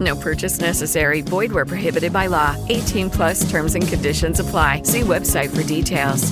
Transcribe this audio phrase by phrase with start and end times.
[0.00, 1.20] No purchase necessary.
[1.20, 2.56] Void where prohibited by law.
[2.68, 4.82] 18 plus terms and conditions apply.
[4.82, 6.30] See website for details.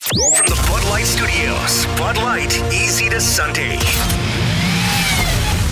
[0.00, 3.76] From the Bud Light Studios, Bud Light, easy to Sunday.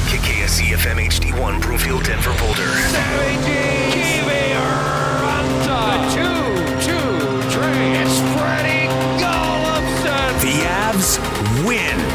[0.07, 2.69] KKSE FM HD1, Broomfield, Denver, Boulder.
[10.41, 12.08] The Avs win.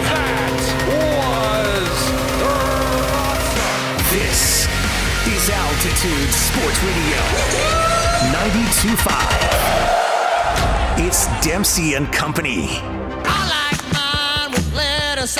[6.04, 7.16] Altitude Sports Radio.
[8.34, 11.08] 92.5.
[11.08, 12.68] It's Dempsey and Company.
[13.24, 15.38] I like mine with lettuce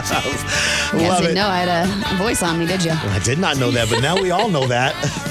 [0.10, 0.96] Yeah.
[0.96, 2.92] You guys Love didn't know I had a voice on me, did you?
[2.92, 4.94] I did not know that, but now we all know that.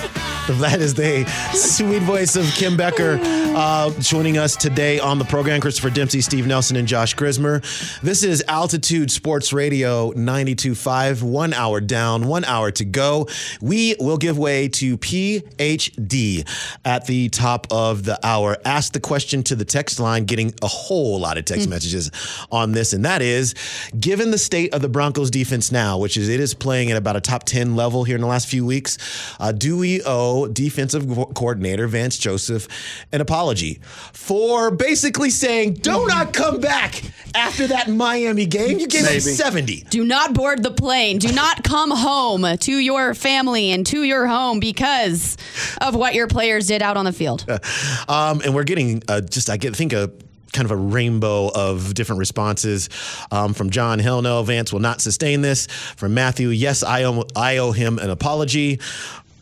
[0.50, 5.62] That is the sweet voice of Kim Becker uh, joining us today on the program.
[5.62, 7.62] Christopher Dempsey, Steve Nelson, and Josh Grismer.
[8.01, 11.22] This is Altitude Sports Radio 92.5.
[11.22, 13.28] One hour down, one hour to go.
[13.62, 16.50] We will give way to PhD
[16.84, 18.57] at the top of the hour.
[18.66, 22.09] Ask the question to the text line, getting a whole lot of text messages
[22.52, 23.53] on this, and that is
[24.00, 27.16] given the state of the Broncos defense now, which is it is playing at about
[27.16, 28.97] a top 10 level here in the last few weeks,
[29.40, 32.67] uh, do we owe defensive coordinator Vance Joseph
[33.11, 33.79] an apology
[34.13, 37.01] for basically saying, do not come back
[37.35, 38.79] after that Miami game?
[38.79, 39.85] You gave him 70.
[39.89, 41.19] Do not board the plane.
[41.19, 45.38] Do not come home to your family and to your home because
[45.81, 47.45] of what your players did out on the field.
[48.07, 50.11] Um, and we're getting uh, just, I get, think a
[50.51, 52.89] kind of a rainbow of different responses
[53.31, 53.99] um, from John.
[53.99, 55.67] Hell no, Vance will not sustain this.
[55.67, 58.79] From Matthew, yes, I owe, I owe him an apology.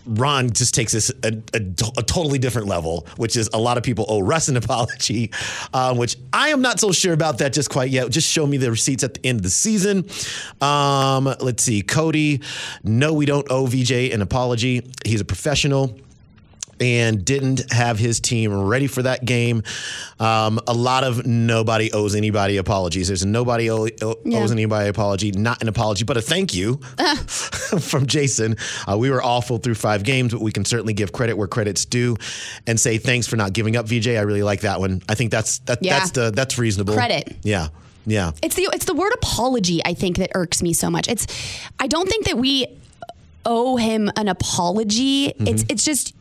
[0.07, 1.61] Ron just takes this a, a,
[1.97, 5.31] a totally different level, which is a lot of people owe Russ an apology,
[5.73, 8.09] uh, which I am not so sure about that just quite yet.
[8.09, 10.09] Just show me the receipts at the end of the season.
[10.61, 11.81] Um, let's see.
[11.81, 12.41] Cody,
[12.83, 14.89] no, we don't owe VJ an apology.
[15.05, 15.97] He's a professional
[16.79, 19.63] and didn't have his team ready for that game.
[20.19, 23.07] Um, a lot of nobody owes anybody apologies.
[23.07, 24.47] There's nobody owe, owes Yeah.
[24.49, 26.75] anybody apology, not an apology, but a thank you
[27.79, 28.55] from Jason.
[28.89, 31.85] Uh, we were awful through five games, but we can certainly give credit where credit's
[31.85, 32.15] due
[32.65, 34.09] and say thanks for not giving up, VJ.
[34.09, 35.01] I really like that one.
[35.09, 35.99] I think that's that, Yeah.
[35.99, 36.93] that's the that's reasonable.
[36.93, 37.35] Credit.
[37.43, 37.69] Yeah.
[38.05, 38.31] Yeah.
[38.41, 41.07] It's the it's the word apology I think that irks me so much.
[41.07, 41.27] It's
[41.79, 42.67] I don't think that we
[43.45, 45.27] owe him an apology.
[45.39, 46.13] It's it's just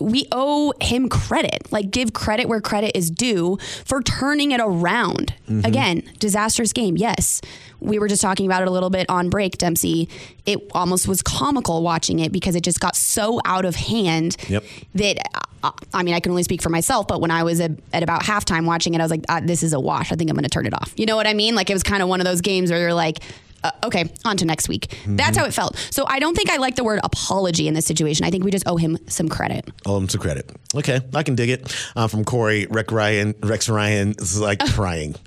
[0.00, 1.70] we owe him credit.
[1.70, 5.34] Like give credit where credit is due for turning it around.
[5.64, 6.96] Again, disastrous game.
[6.96, 7.40] Yes.
[7.80, 10.08] We were just talking about it a little bit on break, Dempsey.
[10.46, 14.64] It almost was comical watching it because it just got so out of hand Yep.
[14.94, 15.16] that
[15.62, 18.02] uh, I mean, I can only speak for myself, but when I was at, at
[18.02, 20.10] about halftime watching it, I was like, uh, this is a wash.
[20.10, 20.94] I think I'm going to turn it off.
[20.96, 21.54] You know what I mean?
[21.54, 23.18] Like it was kind of one of those games where you're like,
[23.64, 24.96] uh, okay, on to next week.
[25.06, 25.76] That's how it felt.
[25.90, 28.24] So I don't think I like the word apology in this situation.
[28.26, 29.68] I think we just owe him some credit.
[29.86, 30.50] Owe him some credit.
[30.74, 31.74] Okay, I can dig it.
[31.96, 35.14] Uh, from Corey, Rex Ryan, Rex Ryan is like crying.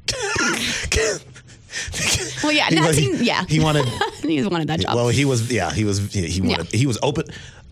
[2.44, 3.46] Well, yeah, He that was- seemed, yeah.
[3.48, 3.86] He wanted.
[4.22, 4.96] he wanted that job.
[4.96, 5.52] Well, he was.
[5.52, 6.14] Yeah, he was.
[6.14, 6.68] He, he wanted.
[6.72, 7.26] He was open.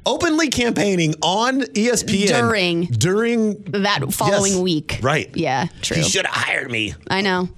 [0.06, 5.00] Openly campaigning on ESPN During- during that following Yes, week.
[5.04, 5.30] Right.
[5.36, 5.98] Yeah, true.
[5.98, 6.96] He should have hired me.
[7.12, 7.50] I know.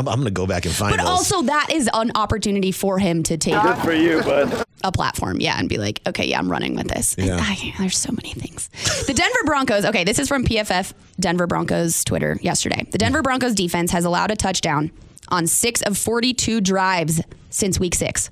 [0.00, 1.08] I'm, I'm gonna go back and find But those.
[1.08, 4.64] also, that is an opportunity for him to take Good for you, bud.
[4.82, 7.14] a platform, yeah, and be like, okay, yeah, I'm running with this.
[7.18, 7.38] Yeah.
[7.40, 8.68] I- there's so many things.
[9.06, 12.86] The Denver Broncos, okay, this is from PFF Denver Broncos Twitter yesterday.
[12.90, 14.90] The Denver Broncos defense has allowed a touchdown
[15.28, 17.20] on six of 42 drives
[17.50, 18.30] since week six.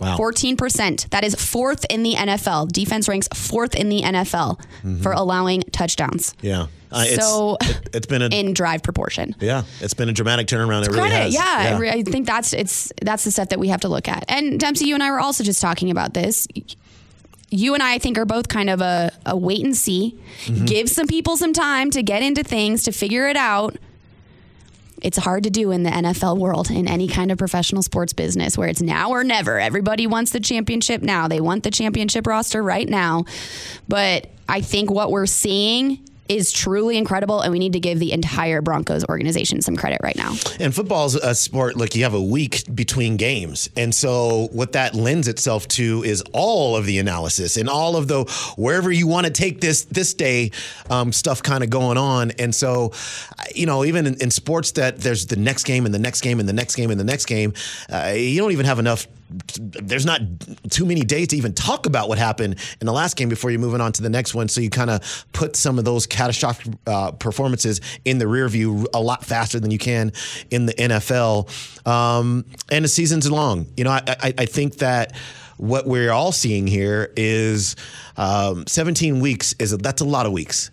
[0.00, 0.16] Wow.
[0.16, 1.10] 14%.
[1.10, 2.72] That is fourth in the NFL.
[2.72, 4.58] Defense ranks fourth in the NFL
[5.02, 6.34] for allowing touchdowns.
[6.40, 6.66] Yeah.
[6.92, 9.36] Uh, it's, So- it, it's been a In drive proportion.
[9.40, 10.82] yeah, it's been a dramatic turnaround.
[10.84, 11.16] It really credit.
[11.24, 11.34] has.
[11.34, 14.08] Yeah, I re- I think that's it's that's the stuff that we have to look
[14.08, 14.24] at.
[14.28, 16.48] And Dempsey, you and I were also just talking about this.
[17.50, 20.18] You and I, I think, are both kind of a, a wait and see.
[20.46, 20.64] Mm-hmm.
[20.66, 23.76] Give some people some time to get into things to figure it out.
[25.02, 28.58] It's hard to do in the NFL world, in any kind of professional sports business,
[28.58, 29.58] where it's now or never.
[29.58, 31.28] Everybody wants the championship now.
[31.28, 33.24] They want the championship roster right now.
[33.88, 35.98] But I think what we're seeing
[36.30, 40.16] is truly incredible, and we need to give the entire Broncos organization some credit right
[40.16, 40.30] now.
[40.60, 43.68] And football's a sport like you have a week between games.
[43.76, 48.06] And so what that lends itself to is all of the analysis and all of
[48.06, 48.22] the
[48.56, 50.52] wherever you want to take this this day
[50.88, 52.30] um, stuff kind of going on.
[52.32, 52.92] And so
[53.54, 56.38] you know, even in, in sports that there's the next game and the next game
[56.38, 57.54] and the next game and the next game,
[57.92, 59.08] uh, you don't even have enough
[59.58, 60.20] there's not
[60.70, 63.60] too many days to even talk about what happened in the last game before you're
[63.60, 64.48] moving on to the next one.
[64.48, 68.86] So you kind of put some of those catastrophic uh, performances in the rear view
[68.94, 70.12] a lot faster than you can
[70.50, 71.86] in the NFL.
[71.86, 73.66] Um, and the season's long.
[73.76, 75.14] You know, I, I, I think that
[75.60, 77.76] what we're all seeing here is
[78.16, 80.70] um, 17 weeks is a, that's a lot of weeks.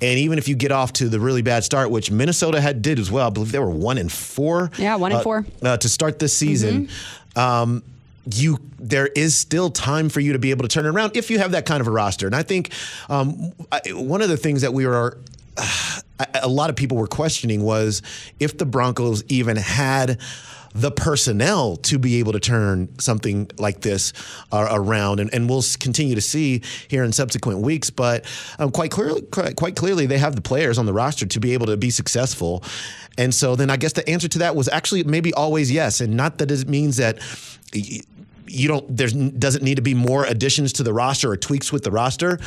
[0.00, 3.00] And even if you get off to the really bad start, which Minnesota had did
[3.00, 4.70] as well, I believe they were one in four.
[4.78, 5.46] Yeah, one and uh, four.
[5.62, 6.88] uh, to start this season.
[7.34, 7.82] Um,
[8.34, 11.38] you there is still time for you to be able to turn around if you
[11.38, 12.26] have that kind of a roster.
[12.26, 12.72] And I think
[13.08, 15.18] um, I, one of the things that we were
[15.56, 18.02] a, a lot of people were questioning was
[18.38, 20.20] if the Broncos even had
[20.74, 24.12] the personnel to be able to turn something like this
[24.52, 27.90] uh, around, and, and we'll continue to see here in subsequent weeks.
[27.90, 28.24] But
[28.58, 31.66] um, quite clearly, quite clearly, they have the players on the roster to be able
[31.66, 32.62] to be successful.
[33.16, 36.14] And so, then I guess the answer to that was actually maybe always yes, and
[36.16, 37.18] not that it means that.
[38.48, 38.96] You don't.
[38.96, 42.38] There's doesn't need to be more additions to the roster or tweaks with the roster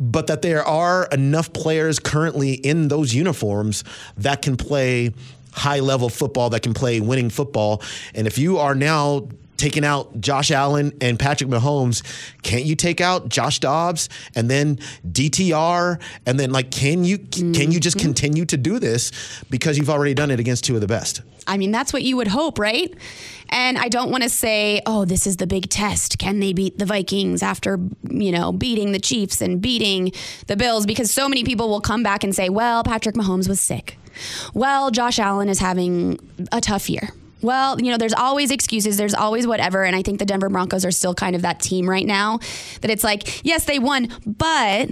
[0.00, 3.84] but that there are enough players currently in those uniforms
[4.16, 5.12] that can play
[5.52, 7.80] high level football, that can play winning football.
[8.14, 12.02] And if you are now taking out Josh Allen and Patrick Mahomes,
[12.42, 14.76] can't you take out Josh Dobbs and then
[15.10, 18.06] DTR and then like can you can you just mm-hmm.
[18.06, 19.12] continue to do this
[19.50, 21.22] because you've already done it against two of the best?
[21.46, 22.92] I mean, that's what you would hope, right?
[23.50, 26.18] And I don't want to say, oh, this is the big test.
[26.18, 27.78] Can they beat the Vikings after,
[28.08, 30.12] you know, beating the Chiefs and beating
[30.46, 30.86] the Bills?
[30.86, 33.98] Because so many people will come back and say, well, Patrick Mahomes was sick.
[34.54, 36.18] Well, Josh Allen is having
[36.50, 37.10] a tough year.
[37.44, 39.84] Well, you know, there's always excuses, there's always whatever.
[39.84, 42.38] And I think the Denver Broncos are still kind of that team right now
[42.80, 44.88] that it's like, yes, they won, but.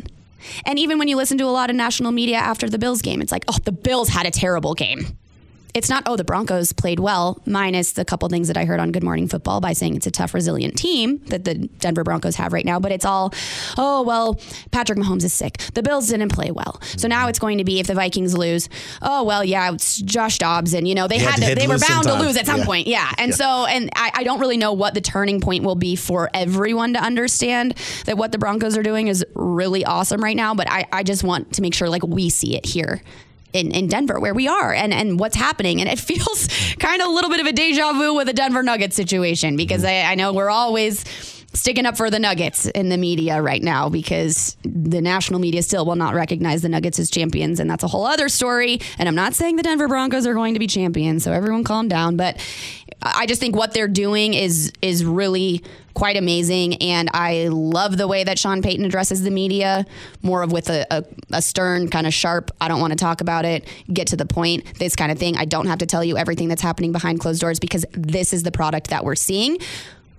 [0.67, 3.23] And even when you listen to a lot of national media after the Bills game,
[3.23, 5.17] it's like, oh, the Bills had a terrible game
[5.75, 8.93] it's not oh the broncos played well minus the couple things that i heard on
[8.93, 12.53] good morning football by saying it's a tough resilient team that the denver broncos have
[12.53, 13.33] right now but it's all
[13.79, 14.39] oh well
[14.71, 15.59] patrick mahomes is sick.
[15.75, 16.81] The bills didn't play well.
[16.97, 18.69] So now it's going to be if the vikings lose
[19.01, 21.67] oh well yeah it's josh dobbs and you know they He had had to they
[21.67, 22.65] were bound to lose at some Yeah.
[22.67, 22.87] point.
[22.87, 23.11] Yeah.
[23.19, 23.37] And Yeah.
[23.37, 26.93] so and I, I don't really know what the turning point will be for everyone
[26.95, 27.75] to understand
[28.07, 31.25] that what the broncos are doing is really awesome right now but i, I just
[31.25, 33.03] want to make sure like we see it here
[33.53, 35.81] in, in Denver where we are and, and what's happening.
[35.81, 38.63] And it feels kind of a little bit of a deja vu with the Denver
[38.63, 40.09] Nuggets situation because mm-hmm.
[40.09, 41.05] I, I know we're always
[41.55, 45.85] sticking up for the Nuggets in the media right now because the national media still
[45.85, 47.61] will not recognize the Nuggets as champions.
[47.61, 48.81] And that's a whole other story.
[48.99, 51.25] And I'm not saying the Denver Broncos are going to be champions.
[51.25, 52.17] So everyone calm down.
[52.17, 52.39] But
[53.03, 55.63] I just think what they're doing is is really
[55.95, 59.87] quite amazing, and I love the way that Sean Payton addresses the media,
[60.23, 62.51] more of with a, a, a stern kind of sharp.
[62.61, 63.69] I don't want to talk about it.
[63.93, 64.79] Get to the point.
[64.79, 65.37] This kind of thing.
[65.37, 68.43] I don't have to tell you everything that's happening behind closed doors because this is
[68.43, 69.59] the product that we're seeing.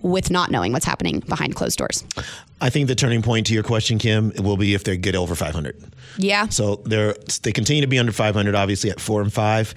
[0.02, 2.04] With not knowing what's happening behind closed doors.
[2.64, 5.34] I think the turning point to your question, Kim, will be if they get over
[5.34, 5.76] 500.
[6.16, 6.48] Yeah.
[6.48, 9.74] So they're they continue to be under 500, obviously at four and five.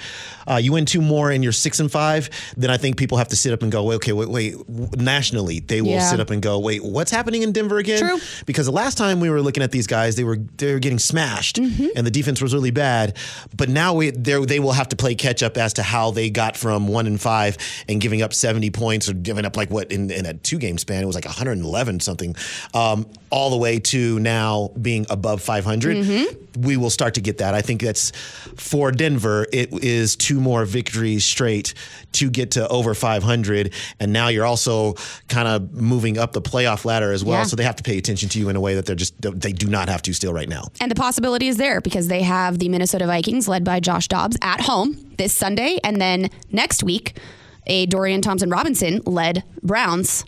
[0.50, 3.28] Uh, you win two more and you're six and five, then I think people have
[3.30, 4.56] to sit up and go, wait, okay, wait, wait.
[4.98, 6.10] Nationally, they will Yeah.
[6.10, 8.00] sit up and go, wait, what's happening in Denver again?
[8.00, 8.20] True.
[8.46, 11.00] Because the last time we were looking at these guys, they were they were getting
[11.00, 11.88] smashed, Mm-hmm.
[11.98, 13.18] and the defense was really bad.
[13.56, 16.30] But now we they they will have to play catch up as to how they
[16.30, 17.58] got from one and five
[17.90, 20.78] and giving up 70 points or giving up like what in, in a two game
[20.78, 22.36] span it was like 111 something,
[22.78, 26.62] um, all the way to now being above 500 Mm-hmm.
[26.62, 27.54] we will start to get that.
[27.54, 28.12] I think that's
[28.56, 29.46] for Denver.
[29.52, 31.74] It is two more victories straight
[32.14, 34.94] to get to over 500, and now you're also
[35.28, 37.40] kind of moving up the playoff ladder as well.
[37.40, 37.44] Yeah.
[37.44, 39.54] So they have to pay attention to you in a way that they're just they
[39.54, 40.64] do not have to still right now.
[40.82, 44.38] And the possibility is there because they have the Minnesota Vikings led by Josh Dobbs
[44.42, 45.80] at home this Sunday.
[45.84, 47.18] And then next week,
[47.66, 50.24] a Dorian Thompson Robinson led Browns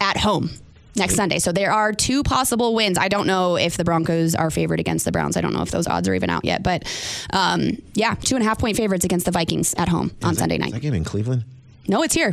[0.00, 0.50] at home
[0.96, 1.38] next Sunday.
[1.38, 2.98] So there are two possible wins.
[2.98, 5.36] I don't know if the Broncos are favored against the Browns.
[5.36, 6.62] I don't know if those odds are even out yet.
[6.62, 6.84] But
[7.32, 10.56] um, yeah, two and a half point favorites against the Vikings at home on Sunday
[10.56, 10.72] Is night.
[10.72, 11.44] that game in Cleveland?
[11.88, 12.32] No, it's here.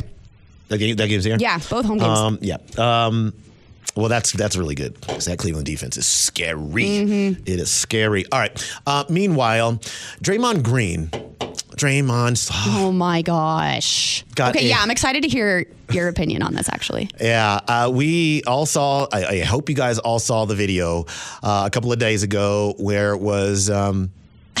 [0.68, 1.36] That game, that game's here.
[1.38, 2.18] Yeah, both home games.
[2.18, 2.56] Um, yeah.
[2.78, 3.34] Um,
[3.96, 6.58] well, that's that's really good because that Cleveland defense is scary.
[6.84, 7.42] Mm-hmm.
[7.46, 8.24] It is scary.
[8.32, 8.80] All right.
[8.86, 9.74] Uh, meanwhile,
[10.22, 11.10] Draymond Green,
[11.76, 12.50] Draymond.
[12.66, 14.24] Oh my gosh.
[14.34, 17.08] Got okay, a- yeah, I'm excited to hear your opinion on this actually.
[17.20, 19.06] Yeah, uh, we all saw.
[19.12, 21.06] I, I hope you guys all saw the video
[21.42, 24.12] uh, a couple of days ago where it was um,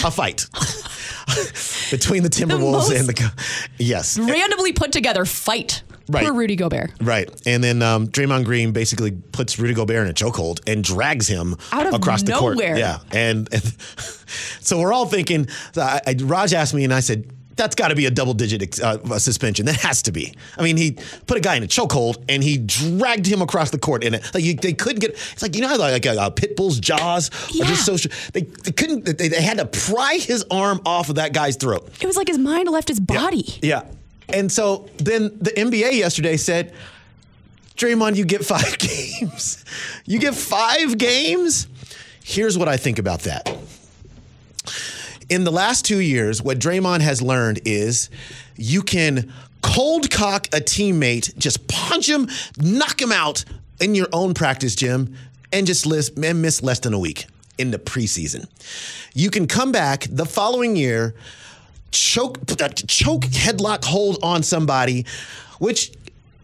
[0.04, 0.46] a fight
[1.90, 3.32] between the Timberwolves most- and the.
[3.78, 5.82] Yes, Randomly put together fight.
[6.08, 6.24] Right.
[6.24, 6.92] Poor Rudy Gobert.
[7.00, 7.30] Right.
[7.46, 11.56] And then um, Draymond Green basically puts Rudy Gobert in a chokehold and drags him
[11.72, 12.56] Out of across the court.
[12.58, 12.76] nowhere.
[12.76, 12.98] Yeah.
[13.10, 13.62] And, and
[14.60, 17.94] so we're all thinking, I, I, Raj asked me, and I said, that's got to
[17.94, 19.66] be a double digit uh, suspension.
[19.66, 20.34] That has to be.
[20.58, 23.78] I mean, he put a guy in a chokehold and he dragged him across the
[23.78, 24.04] court.
[24.04, 25.12] And like you, they couldn't get.
[25.12, 27.30] It's like you know how like a, pit bull's jaws
[27.60, 27.96] are just so.
[28.32, 29.04] They, they couldn't.
[29.04, 31.88] They, they had to pry his arm off of that guy's throat.
[32.00, 33.58] It was like his mind left his body.
[33.62, 33.84] Yeah.
[34.28, 36.72] And so then the NBA yesterday said,
[37.76, 39.64] Draymond, you get five games.
[40.04, 41.66] You get five games?
[42.22, 43.56] Here's what I think about that.
[45.28, 48.10] In the last two years, what Draymond has learned is
[48.56, 52.28] you can cold cock a teammate, just punch him,
[52.58, 53.44] knock him out
[53.80, 55.16] in your own practice gym,
[55.52, 57.26] and just list, and miss less than a week
[57.58, 58.46] in the preseason.
[59.14, 61.14] You can come back the following year,
[61.94, 62.38] choke
[62.86, 65.06] choke headlock hold on somebody,
[65.58, 65.92] which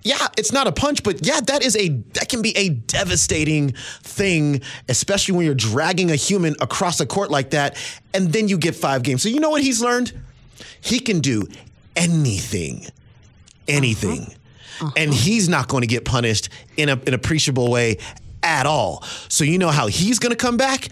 [0.02, 3.72] yeah, it's not a punch, but yeah, that is a that can be a devastating
[4.02, 7.76] thing, especially when you're dragging a human across a court like that,
[8.14, 9.22] and then you get five games.
[9.22, 10.18] So you know what he's learned?
[10.80, 11.46] He can do
[11.96, 12.86] anything,
[13.68, 14.86] anything, uh-huh.
[14.86, 14.92] Uh-huh.
[14.96, 17.98] and he's not going to get punished in a, an appreciable way
[18.42, 19.02] at all.
[19.28, 20.88] So you know how he's going to come back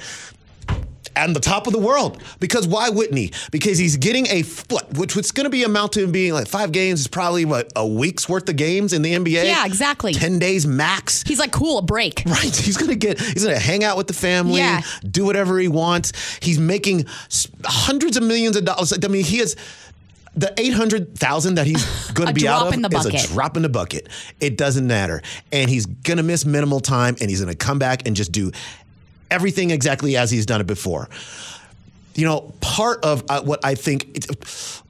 [1.24, 2.22] and the top of the world.
[2.40, 3.32] Because why wouldn't he?
[3.50, 6.46] Because he's getting a what, which was going to be amount to him being like
[6.46, 9.44] five games is probably what a week's worth of games in the NBA.
[9.44, 10.12] Yeah, exactly.
[10.14, 11.22] Ten days max.
[11.24, 12.22] He's like, cool, a break.
[12.28, 13.18] Right, he's gonna get.
[13.18, 14.82] He's gonna hang out with the family, Yeah.
[15.10, 16.12] do whatever he wants.
[16.40, 17.06] He's making
[17.64, 18.92] hundreds of millions of dollars.
[18.92, 19.56] I mean, he is
[20.36, 23.62] the eight hundred thousand that he's going to be out of is a drop in
[23.62, 24.08] the bucket.
[24.40, 28.14] It doesn't matter, and he's gonna miss minimal time, and he's gonna come back and
[28.14, 28.52] just do
[29.30, 31.08] everything exactly as he's done it before.
[32.14, 34.24] You know, part of uh, what I think,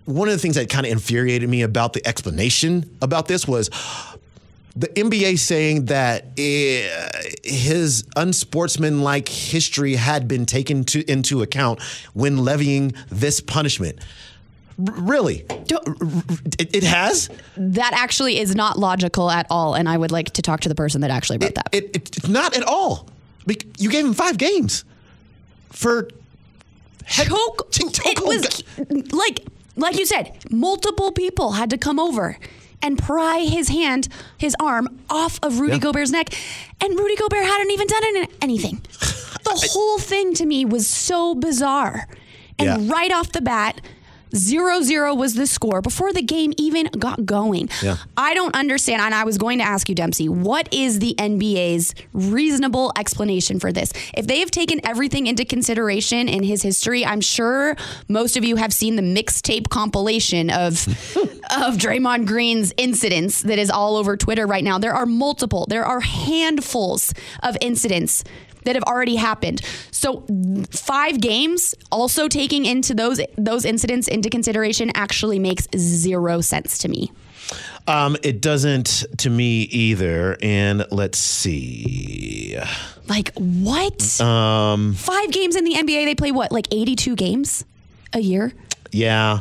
[0.06, 3.68] one of the things that kind of infuriated me about the explanation about this was
[4.74, 6.88] the NBA saying that eh,
[7.44, 11.82] his unsportsmanlike history had been taken to, into account
[12.14, 13.98] when levying this punishment.
[14.78, 15.44] R- really?
[15.50, 17.28] It, it has?
[17.56, 19.74] That actually is not logical at all.
[19.74, 21.68] And I would like to talk to the person that actually wrote It, that.
[21.72, 23.08] it, it, it's not at all.
[23.78, 24.84] You gave him five games
[25.70, 26.08] for
[27.04, 27.70] head- choke.
[27.72, 28.64] Ch- choke it was
[29.12, 29.40] like,
[29.76, 32.38] like you said, multiple people had to come over
[32.82, 35.78] and pry his hand, his arm off of Rudy Yeah.
[35.80, 36.28] Gobert's neck,
[36.80, 38.80] and Rudy Gobert hadn't even done any- anything.
[39.44, 42.06] The whole thing to me was so bizarre,
[42.58, 42.94] and Yeah.
[42.94, 43.80] right off the bat.
[44.34, 47.68] Zero zero was the score before the game even got going.
[47.82, 47.96] Yeah.
[48.16, 49.00] I don't understand.
[49.02, 53.72] And I was going to ask you, Dempsey, what is the NBA's reasonable explanation for
[53.72, 53.92] this?
[54.14, 57.76] If they have taken everything into consideration in his history, I'm sure
[58.08, 60.86] most of you have seen the mixtape compilation of
[61.50, 64.78] of Draymond Green's incidents that is all over Twitter right now.
[64.78, 68.24] There are multiple, there are handfuls of incidents
[68.64, 69.60] that have already happened.
[69.90, 70.24] So
[70.70, 76.88] five games also taking into those those incidents into consideration actually makes zero sense to
[76.88, 77.10] me.
[77.86, 80.36] Um, it doesn't to me either.
[80.42, 82.58] And let's see.
[83.08, 84.20] Like what?
[84.20, 87.64] Um, Five games in the NBA, they play what, like 82 games
[88.12, 88.52] a year?
[88.92, 89.40] yeah.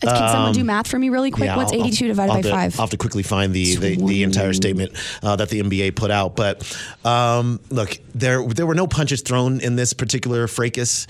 [0.00, 1.50] Can someone do math for me really quick?
[1.50, 2.74] Um, Yeah, What's 82 I'll- divided I'll by to- five?
[2.78, 6.10] I'll have to quickly find the the, the entire statement uh, that the NBA put
[6.10, 6.36] out.
[6.36, 6.62] But
[7.04, 11.06] um, look, there there were no punches thrown in this particular fracas,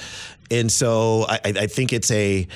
[0.50, 2.46] and so I, I think it's a.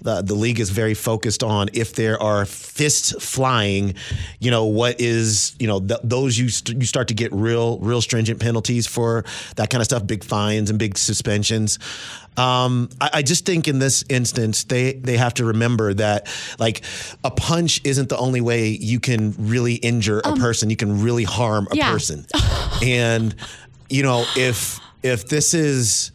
[0.00, 3.94] The, the league is very focused on if there are fists flying,
[4.40, 7.78] you know what is you know th- those you st- you start to get real
[7.78, 11.78] real stringent penalties for that kind of stuff, big fines and big suspensions.
[12.36, 16.26] Um, I, I just think in this instance they they have to remember that
[16.58, 16.82] like
[17.22, 20.70] a punch isn't the only way you can really injure a person.
[20.70, 21.92] You can really harm a yeah.
[21.92, 22.26] person,
[22.82, 23.34] and
[23.88, 26.11] you know if if this is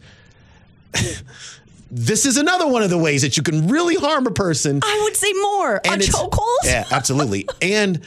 [1.90, 4.80] this is another one of the ways that you can really harm a person.
[4.82, 5.76] I would say more.
[5.76, 6.64] a it's- chokehold?
[6.64, 7.46] Yeah, absolutely.
[7.62, 8.04] and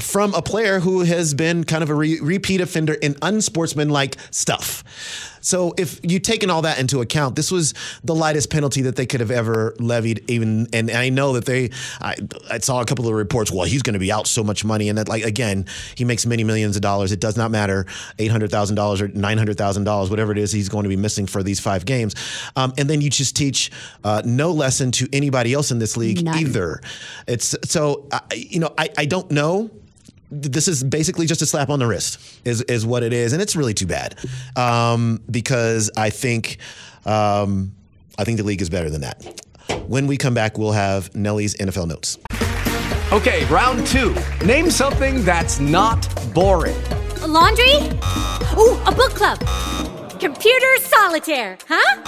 [0.00, 4.84] from a player who has been kind of a re- repeat offender in unsportsmanlike stuff.
[5.44, 9.04] So if you taken all that into account, this was the lightest penalty that they
[9.04, 10.24] could have ever levied.
[10.28, 11.70] Even and I know that they,
[12.00, 12.16] I,
[12.50, 13.52] I saw a couple of reports.
[13.52, 16.24] Well, he's going to be out so much money, and that like again, he makes
[16.24, 17.12] many millions of dollars.
[17.12, 17.86] It does not matter,
[18.18, 20.88] eight hundred thousand dollars or nine hundred thousand dollars, whatever it is, he's going to
[20.88, 22.14] be missing for these five games.
[22.56, 23.70] Um, and then you just teach
[24.02, 26.38] uh, no lesson to anybody else in this league None.
[26.38, 26.80] either.
[27.26, 29.70] It's so I you know I I don't know
[30.34, 33.40] this is basically just a slap on the wrist is is what it is and
[33.40, 34.18] it's really too bad
[34.56, 36.58] um, because i think
[37.06, 37.72] um,
[38.18, 39.42] i think the league is better than that
[39.86, 42.18] when we come back we'll have Nelly's nfl notes
[43.12, 44.16] Okay, round two.
[44.44, 46.02] Name something that's not
[46.34, 46.74] boring.
[47.22, 47.76] A laundry?
[48.56, 49.38] Ooh, a book club.
[50.18, 52.02] Computer solitaire, huh?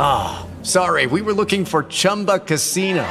[0.00, 3.06] Ah, sorry, we were looking for Chumba Casino.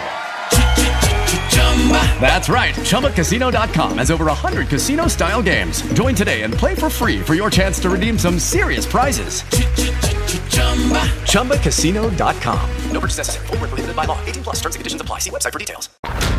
[2.20, 2.74] That's right.
[2.74, 5.82] ChumbaCasino.com has over 100 casino style games.
[5.94, 9.44] Join today and play for free for your chance to redeem some serious prizes.
[11.32, 12.70] ChumbaCasino.com.
[12.92, 13.48] No purchase necessary.
[13.48, 14.20] Where prohibited by law.
[14.26, 15.20] 18 plus terms and conditions apply.
[15.20, 15.90] See website for details.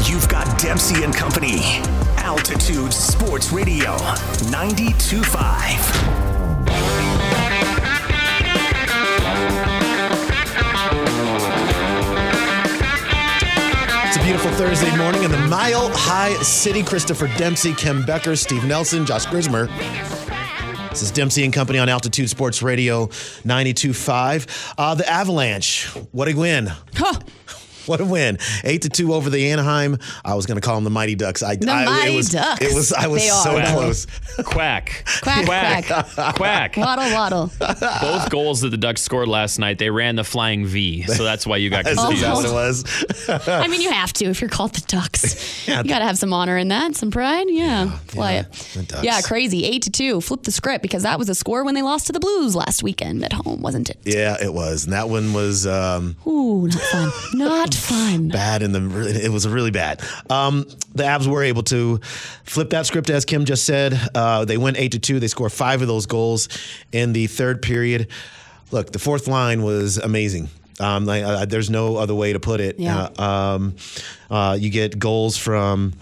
[0.07, 1.81] You've got Dempsey and Company.
[2.19, 3.97] Altitude Sports Radio,
[4.51, 6.28] 92.5.
[14.09, 18.65] it's a beautiful thursday morning in the mile high city christopher dempsey kim becker steve
[18.65, 19.67] nelson josh grismer
[20.89, 23.07] this is Dempsey and Company on Altitude Sports Radio
[23.45, 24.75] 92.5.
[24.79, 26.73] Uh, the Avalanche, what a win.
[26.95, 27.21] Huh.
[27.89, 28.39] What a win!
[28.65, 29.99] Eight to two over the Anaheim.
[30.25, 31.43] I was going to call them the Mighty Ducks.
[31.43, 32.61] I, The I, Mighty it was, Ducks.
[32.65, 32.93] It was.
[32.93, 33.67] I was They so are.
[33.67, 34.07] close.
[34.45, 35.05] Quack.
[35.23, 36.37] Quack, Quack.
[36.37, 36.77] Quack.
[36.77, 37.51] Waddle, waddle.
[37.59, 41.03] Both goals that the Ducks scored last night, they ran the flying V.
[41.05, 42.25] So that's why you got That's confused.
[42.27, 42.85] what it was.
[43.49, 45.47] I mean, you have to if you're called the Ducks.
[45.69, 45.83] Yeah.
[45.83, 47.47] You got to have some honor in that, some pride.
[47.51, 48.53] Yeah, fly yeah, it.
[48.75, 49.05] the Ducks.
[49.05, 49.65] Yeah, crazy.
[49.67, 50.21] Eight to two.
[50.23, 52.83] Flip the script because that was a score when they lost to the Blues last
[52.83, 53.99] weekend at home, wasn't it?
[54.05, 57.11] Yeah, it was, and that one was um, Ooh, not fun.
[57.35, 58.29] Not fun.
[58.29, 60.03] bad, and the it was really bad.
[60.29, 61.99] Um, the Avs were able to
[62.45, 63.99] flip that script, as Kim just said.
[64.15, 65.21] Uh, they went eight to two.
[65.21, 66.49] They scored five of those goals
[66.93, 68.09] in the third period.
[68.71, 70.49] Look, the fourth line was amazing.
[70.81, 72.79] Um, like, uh, there's no other way to put it.
[72.79, 73.09] Yeah.
[73.19, 73.77] Uh, um,
[74.31, 75.95] uh, you get goals from.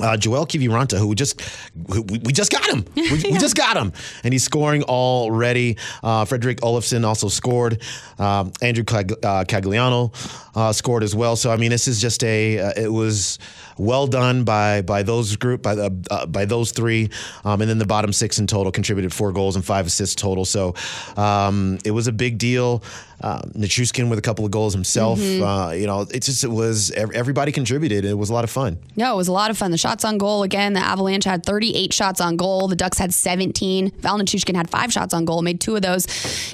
[0.00, 1.42] Uh, Joel Kiviranta, who just
[1.86, 3.92] we, we just got him, we, we just got him,
[4.24, 5.76] and he's scoring already.
[6.02, 7.82] Uh, Fredrik Olofsson also scored.
[8.18, 10.14] Um, Andrew Cag- uh, Cogliano
[10.56, 11.36] uh, scored as well.
[11.36, 13.38] So I mean, this is just a uh, it was
[13.82, 17.10] well done by by those group by the uh, by those three,
[17.44, 20.44] um, and then the bottom six in total contributed four goals and five assists total.
[20.44, 20.74] So
[21.16, 22.82] um, it was a big deal.
[23.22, 25.20] Nichushkin with a couple of goals himself.
[25.20, 28.04] Uh, you know, it just it was everybody contributed.
[28.04, 28.78] It was a lot of fun.
[28.96, 29.70] No, it was a lot of fun.
[29.70, 30.72] The shots on goal again.
[30.72, 32.68] The Avalanche had 38 shots on goal.
[32.68, 33.90] The Ducks had 17.
[33.98, 36.06] Val Nichushkin had five shots on goal, made two of those.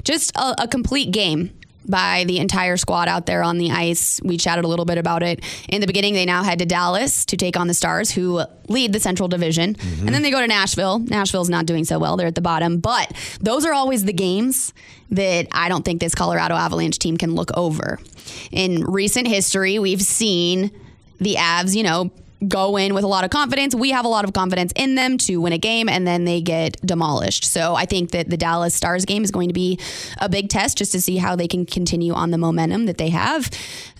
[0.03, 1.51] Just a, a complete game
[1.89, 4.19] by the entire squad out there on the ice.
[4.23, 6.13] We chatted a little bit about it in the beginning.
[6.13, 9.75] They now head to Dallas to take on the Stars, who lead the Central Division,
[9.75, 10.05] mm-hmm.
[10.05, 10.99] and then they go to Nashville.
[10.99, 12.79] Nashville's not doing so well; they're at the bottom.
[12.79, 14.73] But those are always the games
[15.11, 17.99] that I don't think this Colorado Avalanche team can look over.
[18.51, 20.71] In recent history, we've seen
[21.19, 22.11] the Avs, you know,
[22.47, 23.75] go in with a lot of confidence.
[23.75, 26.41] We have a lot of confidence in them to win a game, and then they
[26.41, 27.45] get demolished.
[27.45, 29.79] So I think that the Dallas Stars game is going to be
[30.19, 33.09] a big test just to see how they can continue on the momentum that they
[33.09, 33.49] have.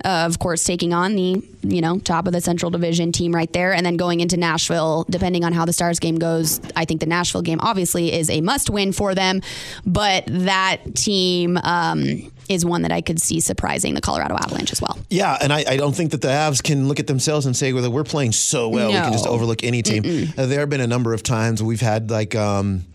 [0.05, 3.51] Uh, of course, taking on the you know top of the Central Division team right
[3.51, 5.05] there, and then going into Nashville.
[5.09, 8.41] Depending on how the Stars game goes, I think the Nashville game obviously is a
[8.41, 9.41] must win for them,
[9.85, 11.57] but that team.
[11.63, 14.97] Um, is one that I could see surprising the Colorado Avalanche as well.
[15.09, 17.71] Yeah, and I, I don't think that the Avs can look at themselves and say,
[17.71, 20.33] well, we're playing so well, we can just overlook any team.
[20.37, 22.85] Uh, there have been a number of times we've had like, um,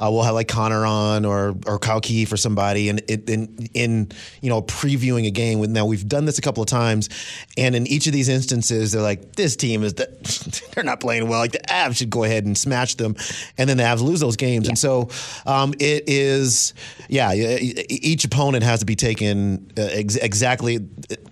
[0.00, 3.68] uh, we'll have like Connor on or or Kyle Keefe or somebody, and it, in
[3.74, 5.60] in you know previewing a game.
[5.72, 7.08] Now we've done this a couple of times,
[7.56, 10.22] and in each of these instances, they're like, this team is that
[10.74, 11.40] they're not playing well.
[11.40, 13.16] Like the Avs should go ahead and smash them,
[13.56, 15.08] and then the Avs lose those games, and so
[15.46, 16.74] um, it is,
[17.08, 20.78] yeah, each opponent has to be taken uh, ex- exactly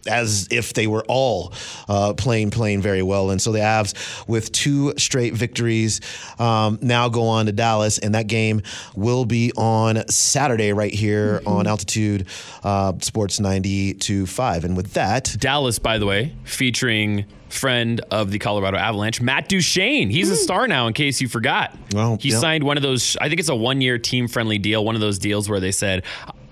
[0.08, 1.52] as if they were all
[1.88, 3.30] uh, playing playing very well.
[3.30, 6.00] And so the Avs, with two straight victories,
[6.38, 8.62] um, now go on to Dallas, and that game
[8.94, 12.26] will be on Saturday right here on Altitude
[12.64, 14.64] uh, Sports 92.5.
[14.64, 20.10] And with that, Dallas, by the way, featuring friend of the Colorado Avalanche, Matt Duchene.
[20.10, 21.76] He's a star now, in case you forgot.
[21.92, 22.38] Well, he yeah.
[22.38, 25.00] signed one of those, I think it's a one year team friendly deal, one of
[25.00, 26.04] those deals where they said,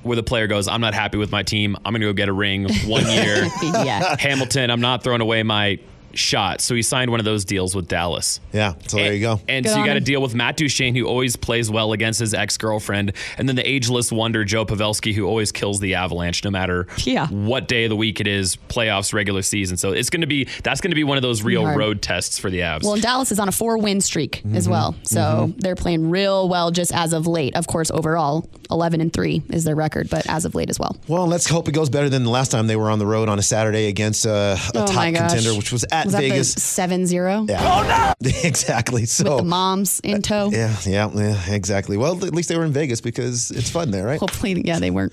[0.02, 1.76] where the player goes, I'm not happy with my team.
[1.84, 3.48] I'm going to go get a ring one year.
[3.62, 4.16] Yeah.
[4.18, 5.78] Hamilton, I'm not throwing away my
[6.18, 6.60] shot.
[6.60, 8.40] So he signed one of those deals with Dallas.
[8.52, 9.40] Yeah, so there you go.
[9.48, 12.20] And Good so you got to deal with Matt Duchene, who always plays well against
[12.20, 16.44] his ex girlfriend, and then the ageless wonder Joe Pavelski, who always kills the Avalanche
[16.44, 17.26] no matter Yeah.
[17.28, 19.76] what day of the week it is, playoffs, regular season.
[19.76, 21.76] So it's going to be that's going to be one of those real Hard.
[21.78, 22.82] road tests for the Avs.
[22.84, 24.56] Well, and Dallas is on a four win streak Mm-hmm.
[24.56, 24.94] as well.
[25.04, 27.54] So they're playing real well just as of late.
[27.56, 30.96] Of course, overall, 11 and 3 is their record, but as of late as well.
[31.08, 33.28] Well, let's hope it goes better than the last time they were on the road
[33.28, 36.54] on a Saturday against uh, a Oh top contender, which was at Was Vegas.
[36.54, 38.12] that 7 0 Yeah.
[38.44, 39.06] exactly.
[39.06, 40.50] So with the moms in tow?
[40.52, 41.96] Yeah, yeah, yeah, exactly.
[41.96, 44.18] Well, at least they were in Vegas because it's fun there, right?
[44.20, 45.12] Hopefully, yeah, they weren't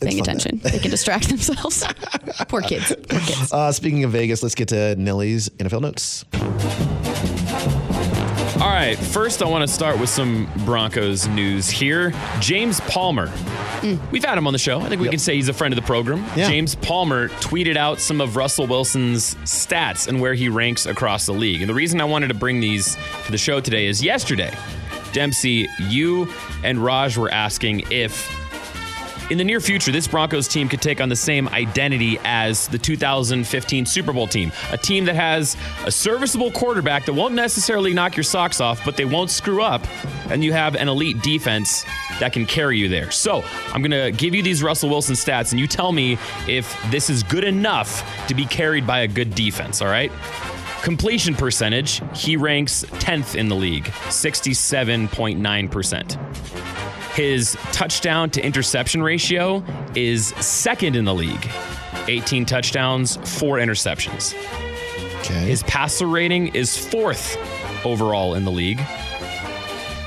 [0.00, 0.58] paying fun attention.
[0.62, 1.84] They can distract themselves.
[2.48, 2.94] Poor kids.
[3.08, 3.52] Poor kids.
[3.52, 6.24] Uh, speaking of Vegas, let's get to Nelly's NFL notes.
[8.68, 12.12] All right, first I want to start with some Broncos news here.
[12.38, 13.28] James Palmer.
[13.28, 14.10] Mm.
[14.12, 14.78] We've had him on the show.
[14.78, 16.18] I think we can say he's a friend of the program.
[16.36, 16.46] Yeah.
[16.48, 21.32] James Palmer tweeted out some of Russell Wilson's stats and where he ranks across the
[21.32, 21.62] league.
[21.62, 24.54] And the reason I wanted to bring these to the show today is yesterday,
[25.14, 26.30] Dempsey, you
[26.62, 28.30] and Raj were asking if
[29.30, 32.78] in the near future, this Broncos team could take on the same identity as the
[32.78, 34.50] 2015 Super Bowl team.
[34.72, 38.96] A team that has a serviceable quarterback that won't necessarily knock your socks off, but
[38.96, 39.86] they won't screw up.
[40.30, 41.84] And you have an elite defense
[42.20, 43.10] that can carry you there.
[43.10, 46.74] So I'm going to give you these Russell Wilson stats, and you tell me if
[46.90, 50.10] this is good enough to be carried by a good defense, all right?
[50.82, 56.47] Completion percentage, he ranks 10th in the league, 67.9%.
[57.18, 59.64] His touchdown to interception ratio
[59.96, 61.50] is second in the league
[62.06, 64.36] 18 touchdowns, four interceptions.
[65.18, 65.48] Okay.
[65.48, 67.36] His passer rating is fourth
[67.84, 68.80] overall in the league.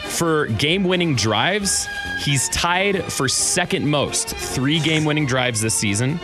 [0.06, 1.86] For game winning drives,
[2.24, 6.17] he's tied for second most, three game winning drives this season.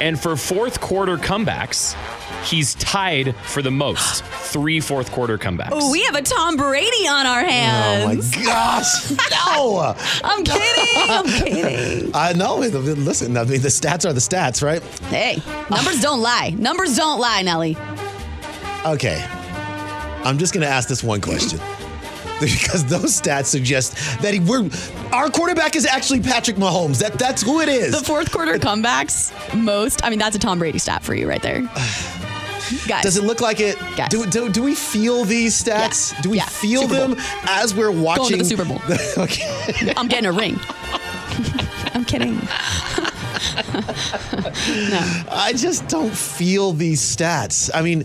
[0.00, 1.94] And for fourth quarter comebacks,
[2.46, 5.70] he's tied for the most, three fourth quarter comebacks.
[5.72, 8.34] Oh, we have a Tom Brady on our hands.
[8.36, 9.10] oh my gosh.
[9.10, 9.94] no.
[10.24, 10.84] I'm kidding.
[10.96, 12.10] I'm kidding.
[12.14, 12.56] I know.
[12.56, 14.82] Listen, I mean, the stats are the stats, right?
[15.08, 16.54] Hey, numbers don't lie.
[16.58, 17.76] Numbers don't lie, Nelly.
[18.84, 19.24] Okay.
[20.24, 21.60] I'm just going to ask this one question.
[22.38, 24.68] Because those stats suggest that he, we're
[25.10, 26.98] our quarterback is actually Patrick Mahomes.
[26.98, 27.98] That that's who it is.
[27.98, 30.04] The fourth quarter comebacks, most.
[30.04, 31.62] I mean, that's a Tom Brady stat for you right there.
[32.88, 33.02] Guys.
[33.02, 33.78] Does it look like it?
[33.96, 34.08] Guys.
[34.08, 36.12] Do, do, do we feel these stats?
[36.14, 36.20] Yeah.
[36.22, 36.46] Do we Yeah.
[36.46, 37.22] feel Super them Bowl.
[37.48, 38.80] as we're watching the Super Bowl.
[39.18, 39.92] okay.
[39.96, 40.58] I'm getting a ring.
[41.94, 42.36] I'm kidding.
[44.90, 45.00] no.
[45.30, 47.70] I just don't feel these stats.
[47.74, 48.00] I mean,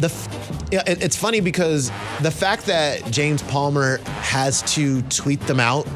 [0.00, 1.90] the f- yeah, it, it's funny because
[2.22, 5.86] the fact that James Palmer has to tweet them out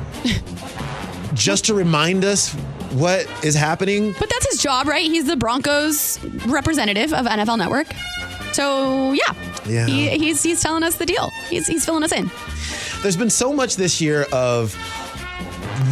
[1.35, 2.55] just to remind us
[2.93, 4.15] what is happening.
[4.19, 5.05] But that's his job, right?
[5.05, 7.87] He's the Broncos representative of NFL Network.
[8.53, 9.33] So yeah,
[9.67, 9.87] Yeah.
[9.87, 11.31] He, he's he's telling us the deal.
[11.49, 12.31] He's he's filling us in.
[13.03, 14.75] There's been so much this year of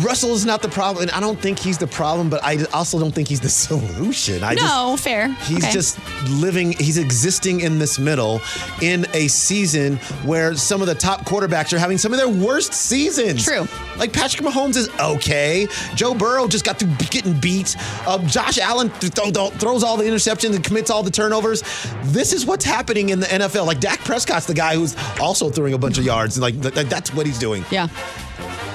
[0.02, 2.98] Russell is not the problem, and I don't think he's the problem, but I also
[2.98, 4.42] don't think he's the solution.
[4.42, 5.28] I just, no, fair.
[5.44, 5.72] He's Okay.
[5.72, 5.98] just
[6.30, 8.40] living, he's existing in this middle
[8.82, 12.72] in a season where some of the top quarterbacks are having some of their worst
[12.72, 13.44] seasons.
[13.44, 13.66] True.
[13.96, 15.66] Like Patrick Mahomes is okay.
[15.94, 17.76] Joe Burrow just got through getting beat.
[18.06, 21.62] Uh, Josh Allen th- th- th- throws all the interceptions and commits all the turnovers.
[22.04, 23.66] This is what's happening in the NFL.
[23.66, 26.36] Like Dak Prescott's the guy who's also throwing a bunch of yards.
[26.36, 27.64] And like th- that's what he's doing.
[27.70, 27.88] yeah.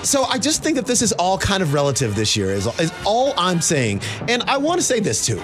[0.04, 2.92] So I just think that this is all kind of relative this year, is, is
[3.06, 4.02] all I'm saying.
[4.28, 5.42] And I want to say this too.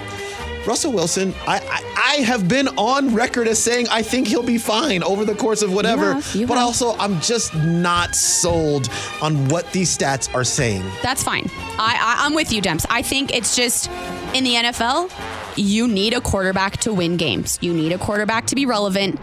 [0.67, 4.57] Russell Wilson, I, I, I have been on record as saying I think he'll be
[4.57, 6.15] fine over the course of whatever.
[6.15, 6.65] have, you but have.
[6.65, 8.89] also, I'm just not sold
[9.21, 10.83] on what these stats are saying.
[11.01, 11.49] That's fine.
[11.79, 12.85] I, I I'm with you, Demps.
[12.89, 13.89] I think it's just
[14.33, 15.09] in the NFL,
[15.55, 17.57] you need a quarterback to win games.
[17.61, 19.19] You need a quarterback to be relevant,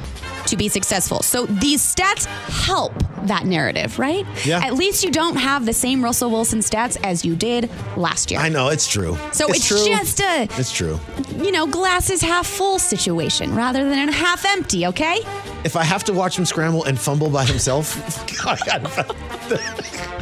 [0.55, 1.21] to be successful.
[1.23, 2.27] So these stats
[2.65, 2.93] help
[3.25, 4.25] that narrative, right?
[4.45, 4.61] Yeah.
[4.65, 8.39] At least you don't have the same Russell Wilson stats as you did last year.
[8.41, 9.17] I know, it's true.
[9.33, 9.85] So it's, true.
[9.85, 11.01] just a It's true.
[11.37, 14.87] you know glasses half full situation rather than a half empty.
[14.87, 15.19] Okay.
[15.65, 17.97] If I have to watch him scramble and fumble by himself,
[18.47, 19.15] I gotta-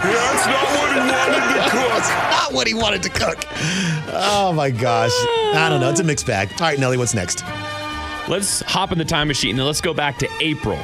[0.02, 1.88] That's not what he wanted to cook.
[1.90, 2.08] That's
[2.40, 3.44] not what he wanted to cook.
[4.14, 5.10] Oh my gosh.
[5.54, 5.90] I don't know.
[5.90, 6.48] It's a mixed bag.
[6.52, 7.42] All right, Nelly, what's next?
[8.32, 10.78] Let's hop in the time machine and let's go back to April.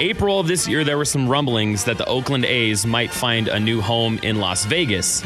[0.00, 3.60] April of this year, there were some rumblings that the Oakland A's might find a
[3.60, 5.22] new home in Las Vegas.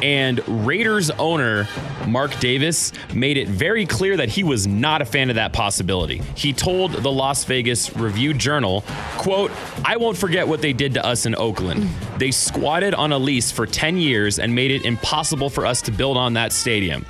[0.00, 1.68] And Raiders owner
[2.06, 6.22] Mark Davis made it very clear that he was not a fan of that possibility.
[6.34, 8.82] He told the Las Vegas Review Journal,
[9.18, 9.50] quote,
[9.84, 11.90] I won't forget what they did to us in Oakland.
[12.16, 15.90] They squatted on a lease for 10 years and made it impossible for us to
[15.90, 17.04] build on that stadium.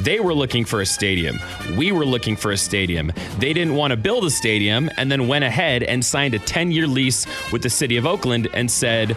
[0.00, 1.38] They were looking for a stadium.
[1.76, 3.12] We were looking for a stadium.
[3.38, 6.72] They didn't want to build a stadium and then went ahead and signed a 10
[6.72, 9.16] year lease with the city of Oakland and said,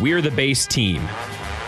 [0.00, 1.08] We're the base team.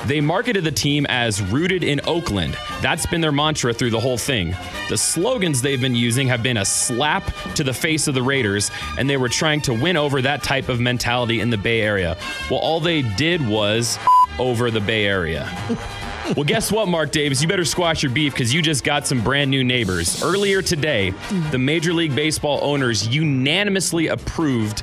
[0.06, 2.56] They marketed the team as rooted in Oakland.
[2.80, 4.56] That's been their mantra through the whole thing.
[4.88, 8.70] The slogans they've been using have been a slap to the face of the Raiders,
[8.98, 12.16] and they were trying to win over that type of mentality in the Bay Area.
[12.50, 13.98] Well, all they did was
[14.38, 15.48] over the Bay Area.
[16.36, 17.42] Well, guess what, Mark Davis?
[17.42, 20.22] You better squash your beef because you just got some brand new neighbors.
[20.22, 21.12] Earlier today,
[21.50, 24.82] the Major League Baseball owners unanimously approved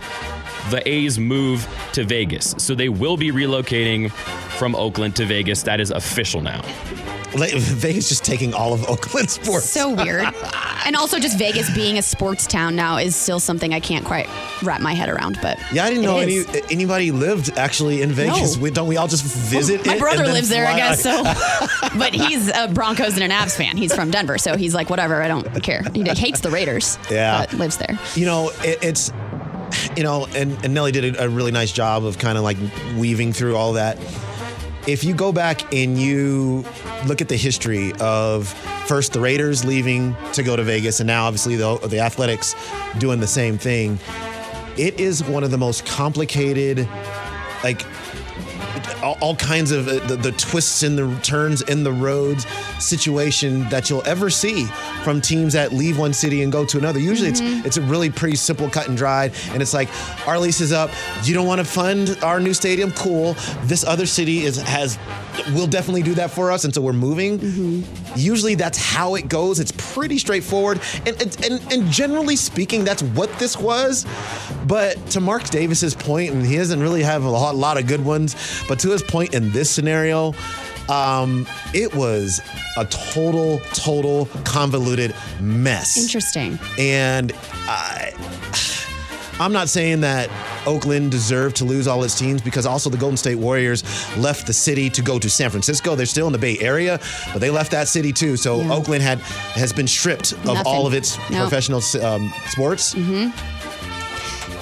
[0.69, 2.53] the A's move to Vegas.
[2.57, 4.11] So they will be relocating
[4.57, 5.63] from Oakland to Vegas.
[5.63, 6.61] That is official now.
[7.37, 9.69] Vegas just taking all of Oakland sports.
[9.69, 10.27] So weird.
[10.85, 14.27] and also, just Vegas being a sports town now is still something I can't quite
[14.63, 15.37] wrap my head around.
[15.41, 18.55] But yeah, I didn't know any anybody lived actually in Vegas.
[18.55, 18.63] No.
[18.63, 19.85] We, don't we all just visit?
[19.85, 21.03] My it brother lives there, I guess.
[21.03, 21.23] So,
[21.97, 23.77] but he's a Broncos and an Avs fan.
[23.77, 25.21] He's from Denver, so he's like, whatever.
[25.21, 25.83] I don't care.
[25.93, 26.97] He hates the Raiders.
[27.09, 27.45] Yeah.
[27.45, 27.99] but lives there.
[28.15, 29.11] you know, it, it's,
[29.95, 32.57] you know, and, and Nelly did a really nice job of kind of like
[32.97, 33.97] weaving through all that.
[34.87, 36.63] If you go back and you
[37.05, 38.47] look at the history of
[38.87, 42.55] first the Raiders leaving to go to Vegas, and now obviously the, the Athletics
[42.97, 43.99] doing the same thing,
[44.77, 46.87] it is one of the most complicated,
[47.65, 47.85] like
[49.21, 52.45] all, all kinds of uh, the, the twists and the turns in the roads
[52.79, 54.65] situation that you'll ever see
[55.03, 56.99] from teams that leave one city and go to another.
[56.99, 59.89] Usually it's it's a really pretty simple cut and dried and it's like
[60.27, 60.89] our lease is up.
[61.23, 62.91] You don't want to fund our new stadium?
[62.91, 63.35] Cool.
[63.63, 64.97] This other city is has
[65.53, 67.83] will definitely do that for us and so we're moving.
[68.15, 69.59] Usually that's how it goes.
[69.59, 74.05] It's pretty straightforward and, and and and generally speaking that's what this was.
[74.65, 78.03] But to Mark Davis's point and he doesn't really have a lot, lot of good
[78.03, 78.35] ones,
[78.67, 80.33] but to his point in this scenario,
[80.89, 82.41] um, it was
[82.77, 85.97] a total, total convoluted mess.
[85.97, 86.59] Interesting.
[86.77, 87.33] And
[87.67, 88.13] I,
[89.39, 90.29] I'm not saying that
[90.65, 93.83] Oakland deserved to lose all its teams because also the Golden State Warriors
[94.17, 95.95] left the city to go to San Francisco.
[95.95, 96.99] They're still in the Bay Area,
[97.33, 98.35] but they left that city too.
[98.35, 98.73] So Yeah.
[98.73, 100.63] Oakland had has been stripped of Nothing.
[100.65, 101.41] all of its No.
[101.41, 102.95] professional um, sports.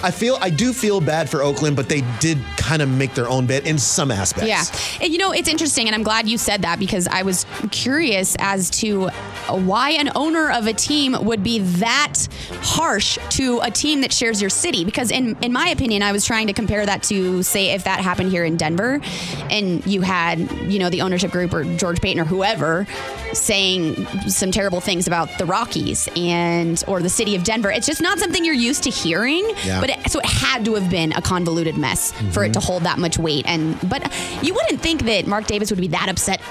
[0.04, 3.28] I feel I do feel bad for Oakland, but they did kind of make their
[3.28, 4.48] own bed in some aspects.
[4.50, 4.64] Yeah.
[5.04, 8.36] And you know, it's interesting, and I'm glad you said that because I was curious
[8.40, 9.10] as to
[9.50, 12.28] why an owner of a team would be that
[12.62, 14.86] harsh to a team that shares your city.
[14.86, 18.00] Because in in my opinion, I was trying to compare that to say if that
[18.00, 19.00] happened here in Denver,
[19.50, 22.88] and you had you know the ownership group or George Payton or whoever
[23.36, 27.72] saying some terrible things about the Rockies and or the city of Denver.
[27.72, 29.50] It's just not something you're used to hearing.
[29.64, 29.82] Yeah.
[29.82, 32.68] But it, so it had to have been a convoluted mess for it to mm-hmm.
[32.68, 33.46] hold that much weight.
[33.48, 36.42] And but you wouldn't think that Mark Davis would be that upset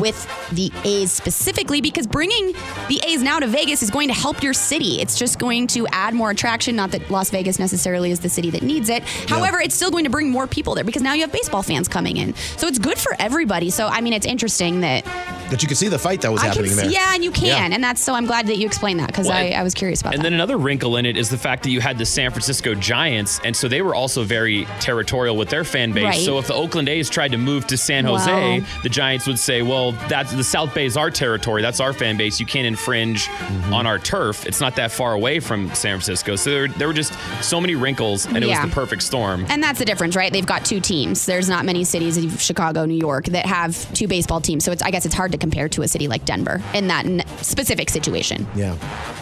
[0.00, 2.52] with the A's specifically because bringing
[2.88, 5.00] the A's now to Vegas is going to help your city.
[5.00, 6.76] It's just going to add more attraction.
[6.76, 9.02] Not that Las Vegas necessarily is the city that needs it.
[9.28, 11.88] However, it's still going to bring more people there because now you have baseball fans
[11.88, 12.34] coming in.
[12.56, 13.70] So it's good for everybody.
[13.70, 15.04] So I mean, it's interesting that
[15.50, 16.86] That you can see the fight that was I can there.
[16.88, 17.68] see, yeah, and you can, Yeah.
[17.74, 20.00] and that's so I'm glad that you explained that because Well, I, I was curious
[20.00, 20.16] about that.
[20.16, 20.30] And that.
[20.30, 23.40] then another wrinkle in it is the fact that you had the San Francisco Giants,
[23.44, 26.04] and so they were also very territorial with their fan base.
[26.04, 26.20] Right.
[26.20, 28.64] So if the Oakland A's tried to move to San Jose, Wow.
[28.82, 31.62] the Giants would say, "Well, that's the South Bay is our territory.
[31.62, 32.40] That's our fan base.
[32.40, 33.74] You can't infringe Mm-hmm.
[33.74, 34.46] on our turf.
[34.46, 37.74] It's not that far away from San Francisco." So there, there were just so many
[37.74, 38.62] wrinkles, and it Yeah.
[38.62, 39.46] was the perfect storm.
[39.48, 40.32] And that's the difference, right?
[40.32, 41.26] They've got two teams.
[41.26, 44.64] There's not many cities, Chicago, New York, that have two baseball teams.
[44.64, 47.06] So it's, I guess it's hard to compare to a city like Denver in that
[47.06, 48.46] n- specific situation.
[48.54, 48.76] Yeah.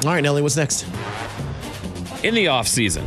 [0.05, 0.85] All right, Nelly, what's next?
[2.24, 3.05] In the offseason,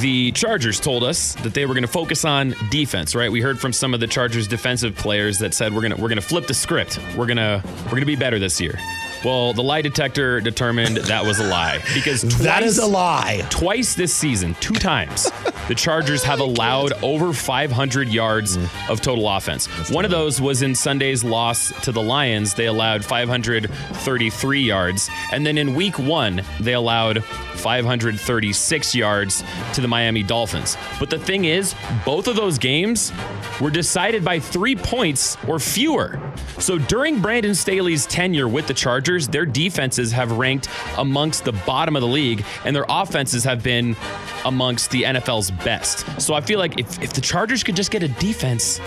[0.00, 3.30] the Chargers told us that they were going to focus on defense, right?
[3.30, 6.08] We heard from some of the Chargers defensive players that said we're going to we're
[6.08, 6.98] going to flip the script.
[7.16, 8.78] We're going to we're going to be better this year.
[9.24, 13.46] Well, the lie detector determined that was a lie because twice, That is a lie.
[13.50, 15.30] Twice this season, two times,
[15.68, 18.56] the Chargers have allowed over 500 yards
[18.88, 19.66] of total offense.
[19.90, 22.54] One of those was in Sunday's loss to the Lions.
[22.54, 25.10] They allowed 533 yards.
[25.32, 30.78] And then in week one, they allowed 536 yards to the Miami Dolphins.
[30.98, 31.74] But the thing is,
[32.06, 33.12] both of those games
[33.60, 36.18] were decided by three points or fewer.
[36.58, 40.68] So during Brandon Staley's tenure with the Chargers, their defenses have ranked
[40.98, 43.96] amongst the bottom of the league, and their offenses have been
[44.44, 46.20] amongst the NFL's best.
[46.20, 48.78] So I feel like if, if the Chargers could just get a defense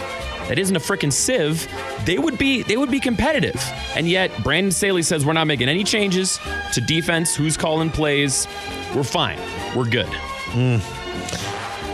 [0.47, 1.67] that isn't a freaking sieve,
[2.05, 3.61] they would be they would be competitive.
[3.95, 6.39] And yet Brandon Staley says we're not making any changes
[6.73, 8.47] to defense, who's calling plays.
[8.95, 9.39] We're fine.
[9.75, 10.07] We're good.
[10.07, 11.02] Hmm.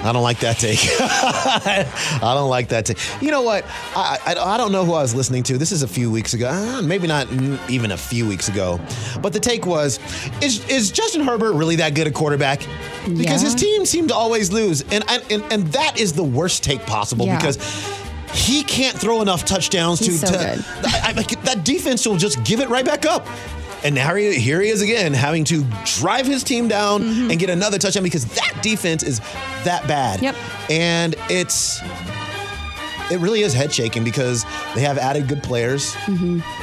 [0.01, 0.79] I don't like that take.
[0.99, 2.97] I don't like that take.
[3.21, 3.65] You know what?
[3.95, 5.57] I, I, I don't know who I was listening to.
[5.57, 6.49] This is a few weeks ago.
[6.49, 7.27] Uh, Maybe not
[7.69, 8.79] even a few weeks ago.
[9.21, 9.99] But the take was
[10.41, 12.61] is, is Justin Herbert really that good a quarterback?
[13.05, 14.81] Because his team seemed to always lose.
[14.91, 17.37] And, and, and that is the worst take possible Yeah.
[17.37, 17.57] because
[18.31, 20.65] he can't throw enough touchdowns He's to, so to.
[20.85, 23.27] I, I, that defense will just give it right back up.
[23.83, 27.49] And now he, here he is again, having to drive his team down and get
[27.49, 29.19] another touchdown because that defense is
[29.63, 30.21] that bad.
[30.21, 30.35] Yep.
[30.69, 31.81] And it's
[33.11, 34.43] it really is head shaking because
[34.75, 35.95] they have added good players.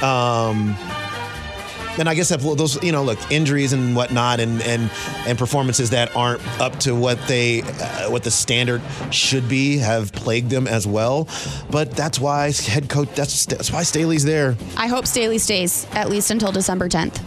[0.01, 0.75] Um,
[1.97, 4.89] and I guess those, you know, look, injuries and whatnot, and and
[5.25, 8.81] and performances that aren't up to what they, uh, what the standard
[9.11, 11.27] should be, have plagued them as well.
[11.69, 13.09] But that's why head coach.
[13.15, 14.55] That's that's why Staley's there.
[14.75, 17.21] I hope Staley stays at least until December 10th.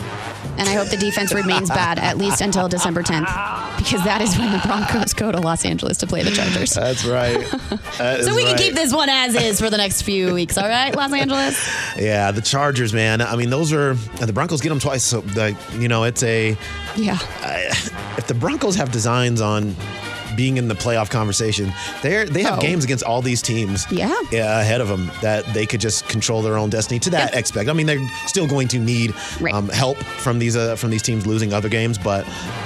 [0.59, 3.79] And I hope the defense remains bad at least until December 10th.
[3.79, 6.75] Because that is when the Broncos go to Los Angeles to play the Chargers.
[6.75, 7.43] That's right.
[8.23, 10.95] so we can keep this one as is for the next few weeks, all right,
[10.95, 11.59] Los Angeles?
[11.97, 13.21] Yeah, the Chargers, man.
[13.21, 15.03] I mean, those are the Broncos get them twice.
[15.05, 16.57] So, like, you know, it's a
[16.97, 17.19] Yeah.
[18.17, 19.75] if the Broncos have designs on
[20.37, 22.63] being in the playoff conversation, they they have Oh.
[22.63, 24.15] games against all these teams Yeah.
[24.33, 27.39] ahead of them that they could just control their own destiny to that Yep.
[27.41, 27.69] expect.
[27.71, 29.55] I mean, they're still going to need Right.
[29.55, 32.25] um, help from these uh, from these teams losing other games, but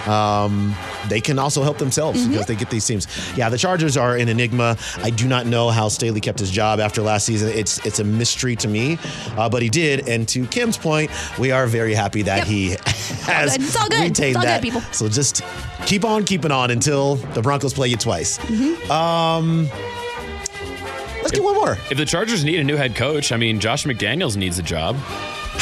[0.08, 0.74] um,
[1.08, 2.32] they can also help themselves Mm-hmm.
[2.32, 3.06] because they get these teams.
[3.36, 4.76] Yeah, the Chargers are an enigma.
[5.02, 7.48] I do not know how Staley kept his job after last season.
[7.50, 8.98] It's it's a mystery to me,
[9.36, 10.08] uh, but he did.
[10.08, 12.46] And to Kim's point, we are very happy that Yep.
[12.46, 12.68] he
[13.26, 13.62] has good.
[13.66, 14.00] It's all good.
[14.02, 14.62] retained It's all good, that.
[14.62, 14.82] people.
[14.92, 15.42] So just
[15.86, 18.38] keep on keeping on until the Broncos play you twice.
[18.38, 18.90] Mm-hmm.
[18.90, 19.68] Um,
[21.22, 21.78] let's get one more.
[21.90, 24.96] If the Chargers need a new head coach, I mean Josh McDaniels needs a job.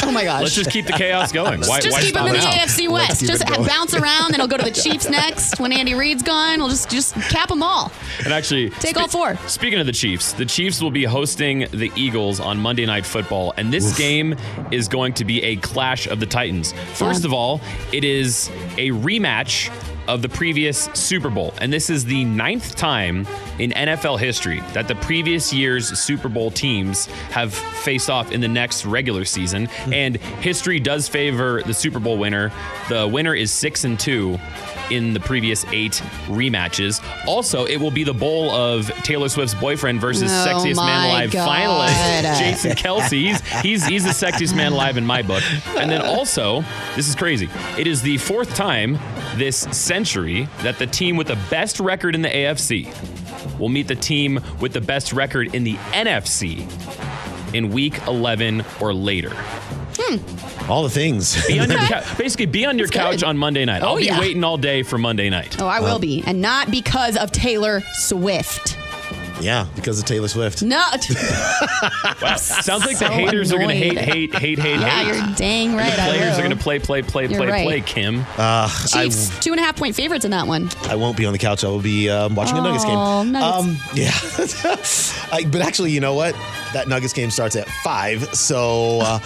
[0.05, 0.41] Oh my gosh.
[0.41, 1.61] Let's just keep the chaos going.
[1.61, 2.51] Why, just why keep him in the now?
[2.51, 3.25] AFC Let's West.
[3.25, 5.59] Just bounce around, then he'll go to the Chiefs next.
[5.59, 7.91] When Andy Reid's gone, we'll just just cap them all.
[8.25, 9.37] And actually, Take all four.
[9.47, 13.53] Speaking of the Chiefs, the Chiefs will be hosting the Eagles on Monday Night Football,
[13.55, 14.35] and this game
[14.71, 16.73] is going to be a clash of the Titans.
[16.95, 17.27] First Yeah.
[17.27, 17.61] of all,
[17.93, 19.69] it is a rematch
[20.07, 23.27] of the previous Super Bowl, and this is the ninth time
[23.59, 28.47] in NFL history that the previous year's Super Bowl teams have faced off in the
[28.47, 29.65] next regular season.
[29.65, 29.93] Hmm.
[29.93, 32.51] And history does favor the Super Bowl winner.
[32.89, 34.39] The winner is six and two
[34.89, 35.93] in the previous eight
[36.27, 37.03] rematches.
[37.27, 41.31] Also, it will be the bowl of Taylor Swift's boyfriend versus Oh sexiest man alive
[41.31, 41.47] God.
[41.49, 43.11] finalist Jason Kelce.
[43.11, 45.43] He's, he's he's the sexiest man alive in my book.
[45.77, 46.63] And then also,
[46.95, 47.49] this is crazy.
[47.77, 48.99] It is the fourth time
[49.35, 49.61] this
[49.93, 52.87] century that the team with the best record in the AFC
[53.59, 56.65] will meet the team with the best record in the NFC
[57.53, 59.29] in week 11 or later.
[59.95, 60.71] Hmm.
[60.71, 61.45] All the things.
[61.45, 63.25] Be on your cou- basically be on your That's couch good.
[63.25, 63.83] on Monday night.
[63.83, 64.19] I'll Oh, be yeah.
[64.19, 65.61] waiting all day for Monday night.
[65.61, 66.23] Oh, I will be.
[66.25, 68.75] And not because of Taylor Swift.
[69.43, 70.63] Yeah, because of Taylor Swift.
[70.63, 70.83] No.
[72.21, 72.35] Wow.
[72.37, 74.05] Sounds like So the haters are going to hate, annoyed.
[74.05, 75.07] hate, hate, hate, yeah, hate.
[75.27, 75.89] you're dang right.
[75.89, 77.65] the players are going to play, play, play, You're play, right.
[77.65, 78.21] play, Kim.
[78.37, 80.69] Uh, I, Chiefs, two and a half point favorites in that one.
[80.83, 81.63] I won't be on the couch.
[81.63, 82.95] I will be um, watching a Nuggets game.
[82.97, 83.57] Oh, Nuggets.
[83.57, 84.11] Um, yeah.
[85.37, 86.33] I, but actually, you know what?
[86.73, 89.19] That Nuggets game starts at five, so uh,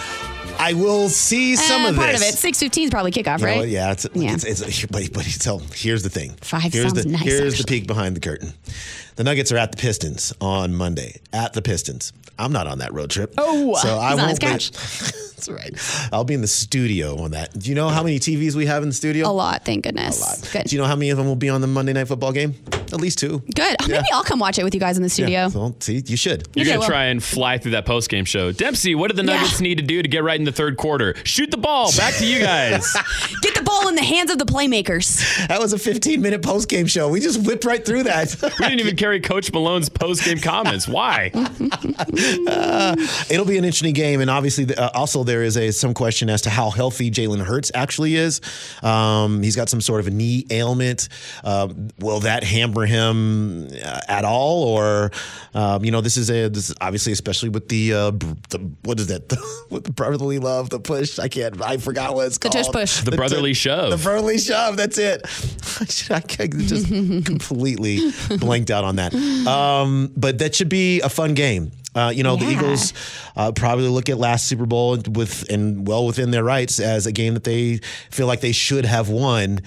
[0.58, 2.22] I will see some Eh, of part this.
[2.22, 2.38] of it.
[2.38, 3.68] Six fifteen is probably kickoff, You right?
[3.68, 4.34] Yeah, it's, Yeah.
[4.34, 6.32] it's, it's but, but so here's the thing.
[6.40, 8.52] Five here's sounds the nice, here's the peek behind the curtain.
[9.16, 11.20] The Nuggets are at the Pistons on Monday.
[11.32, 12.12] At the Pistons.
[12.38, 13.34] I'm not on that road trip.
[13.38, 14.70] Oh, so I on won't his be- couch.
[15.38, 16.08] That's right.
[16.12, 17.56] I'll be in the studio on that.
[17.56, 19.28] Do you know how many TVs we have in the studio?
[19.28, 20.20] A lot, thank goodness.
[20.20, 20.50] A lot.
[20.52, 20.64] Good.
[20.68, 22.54] Do you know how many of them will be on the Monday Night Football game?
[22.92, 23.40] At least two.
[23.54, 23.76] Good.
[23.82, 25.30] Oh, Maybe I'll come watch it with you guys in the studio.
[25.42, 25.48] Yeah.
[25.48, 26.48] So, see, you should.
[26.54, 28.50] You're Okay, going to well- try and fly through that post game show.
[28.50, 29.36] Dempsey, what do the Yeah.
[29.40, 31.14] Nuggets need to do to get right in the third quarter?
[31.24, 31.92] Shoot the ball.
[31.96, 32.90] Back to you guys.
[33.42, 35.46] Get the ball in the hands of the playmakers.
[35.48, 37.08] That was a 15 minute post game show.
[37.10, 38.34] We just whipped right through that.
[38.58, 40.88] we didn't even carry Coach Malone's post game comments.
[40.88, 41.30] Why?
[43.30, 46.42] It'll be an interesting game, and obviously, uh, also there is a some question as
[46.42, 48.40] to how healthy Jalen Hurts actually is.
[48.82, 51.08] Um, he's got some sort of a knee ailment.
[51.44, 51.68] Uh,
[52.00, 55.12] will that hamper him uh, at all, or
[55.54, 58.58] um, you know, this is a this is obviously especially with the uh, br- the
[58.82, 59.28] what is that?
[59.70, 61.18] with the brotherly love, the push.
[61.18, 61.62] I can't.
[61.62, 62.72] I forgot what it's The called.
[62.72, 63.04] tush push.
[63.04, 63.90] The brotherly shove.
[63.90, 64.76] The brotherly shove.
[64.76, 65.22] That's it.
[65.80, 66.86] I just
[67.26, 69.14] completely blanked out on that.
[69.46, 71.70] Um, but that should be a fun game.
[71.94, 72.92] Uh, you know, the Eagles
[73.36, 77.12] uh, probably look at last Super Bowl with and well within their rights as a
[77.12, 77.78] game that they
[78.10, 79.60] feel like they should have won.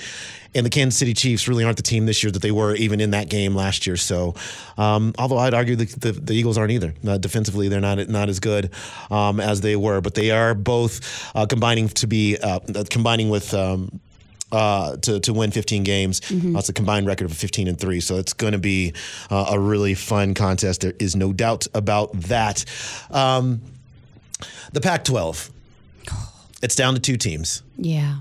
[0.53, 2.99] And the Kansas City Chiefs really aren't the team this year that they were even
[2.99, 3.95] in that game last year.
[3.95, 4.36] So,
[4.78, 6.93] um, although I'd argue the, the, the Eagles aren't either.
[7.07, 8.69] Uh, defensively, they're not not as good
[9.09, 12.59] um, as they were, but they are both uh, combining to be uh,
[12.89, 13.53] combining with.
[13.53, 14.01] Um,
[14.52, 16.22] uh, to, to win 15 games.
[16.30, 17.99] That's a combined record of 15 and three.
[17.99, 18.93] So it's going to be
[19.30, 20.82] uh, a really fun contest.
[20.82, 22.66] There is no doubt about that.
[23.10, 23.62] Um,
[24.74, 25.49] the Pac 12.
[26.64, 27.64] It's down to two teams.
[27.76, 28.18] Yeah.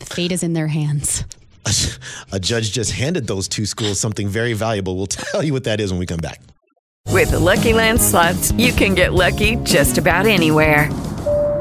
[0.00, 1.24] The fate is in their hands.
[2.32, 4.96] A judge just handed those two schools something very valuable.
[4.96, 6.40] We'll tell you what that is when we come back.
[7.08, 10.90] With the Lucky Land slots, you can get lucky just about anywhere.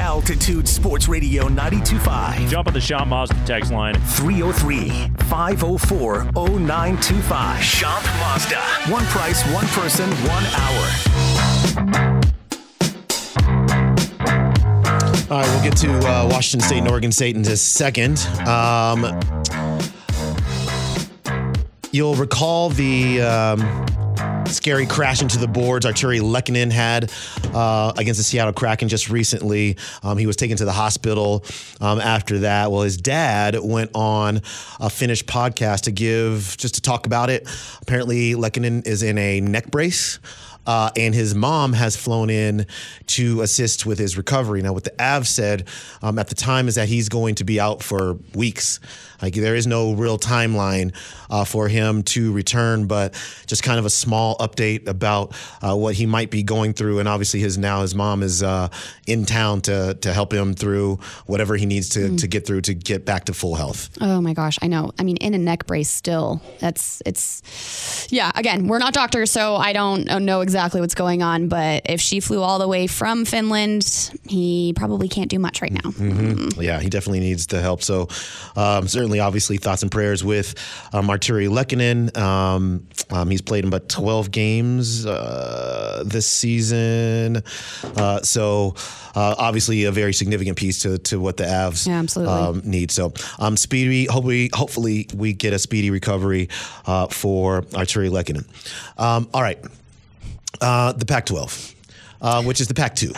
[0.00, 3.94] Altitude Sports Radio 925 Jump on the Schomp Mazda text line.
[3.94, 4.88] 303
[5.28, 7.60] 504 0925.
[7.60, 8.60] Schomp Mazda.
[8.90, 10.86] One price, one person, one hour.
[15.30, 18.18] All right, we'll get to uh, Washington State and Oregon State in just a second.
[18.48, 19.20] Um,
[21.92, 23.60] you'll recall the um,
[24.50, 27.12] scary crash into the boards Artturi Lehkonen had
[27.54, 29.76] uh, against the Seattle Kraken just recently.
[30.02, 31.44] Um, he was taken to the hospital
[31.80, 32.70] um, after that.
[32.70, 34.42] Well, his dad went on
[34.80, 37.48] a Finnish podcast to give, just to talk about it.
[37.82, 40.18] Apparently, Lehkonen is in a neck brace.
[40.66, 42.66] Uh, and his mom has flown in
[43.06, 44.60] to assist with his recovery.
[44.60, 45.66] Now, what the Avs said
[46.02, 48.78] um, at the time is that he's going to be out for weeks.
[49.22, 50.94] Like there is no real timeline
[51.28, 53.14] uh, for him to return, but
[53.46, 56.98] just kind of a small update about uh, what he might be going through.
[56.98, 58.68] And obviously, his now his mom is uh,
[59.06, 62.74] in town to to help him through whatever he needs to to get through to
[62.74, 63.90] get back to full health.
[64.00, 64.92] Oh my gosh, I know.
[64.98, 66.40] I mean, in a neck brace still.
[66.60, 67.42] That's it's
[68.10, 72.00] yeah, again, we're not doctors, so I don't know exactly what's going on, but if
[72.00, 75.90] she flew all the way from Finland, he probably can't do much right now.
[75.90, 76.60] Mm-hmm.
[76.60, 77.82] Yeah, he definitely needs the help.
[77.82, 78.08] So,
[78.56, 80.54] um, certainly, obviously, thoughts and prayers with
[80.92, 82.16] um, Artturi Lehkonen.
[82.16, 87.42] Um, um, he's played in about 12 games uh, this season.
[87.96, 88.74] Uh, so,
[89.16, 92.34] uh, obviously, a very significant piece to, to what the Avs Yeah, absolutely.
[92.34, 92.90] um, need.
[92.92, 96.48] So, um, speedy, hopefully, hopefully, we get a speedy recovery
[96.86, 98.46] uh, for Artturi Lehkonen.
[98.96, 99.58] Um, all right.
[100.60, 101.74] Uh, the Pac-12,
[102.20, 103.16] uh, which is the Pac-2.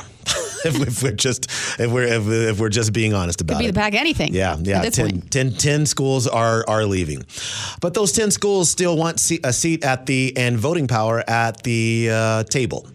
[0.67, 1.51] if, if we're just
[1.81, 3.73] if we're if, if we're just being honest about it, Could be it.
[3.75, 4.35] the pack anything.
[4.35, 4.79] Yeah, yeah.
[4.79, 5.31] At this 10, point.
[5.31, 7.25] 10, 10 schools are are leaving,
[7.81, 11.63] but those ten schools still want se- a seat at the and voting power at
[11.63, 12.87] the uh, table.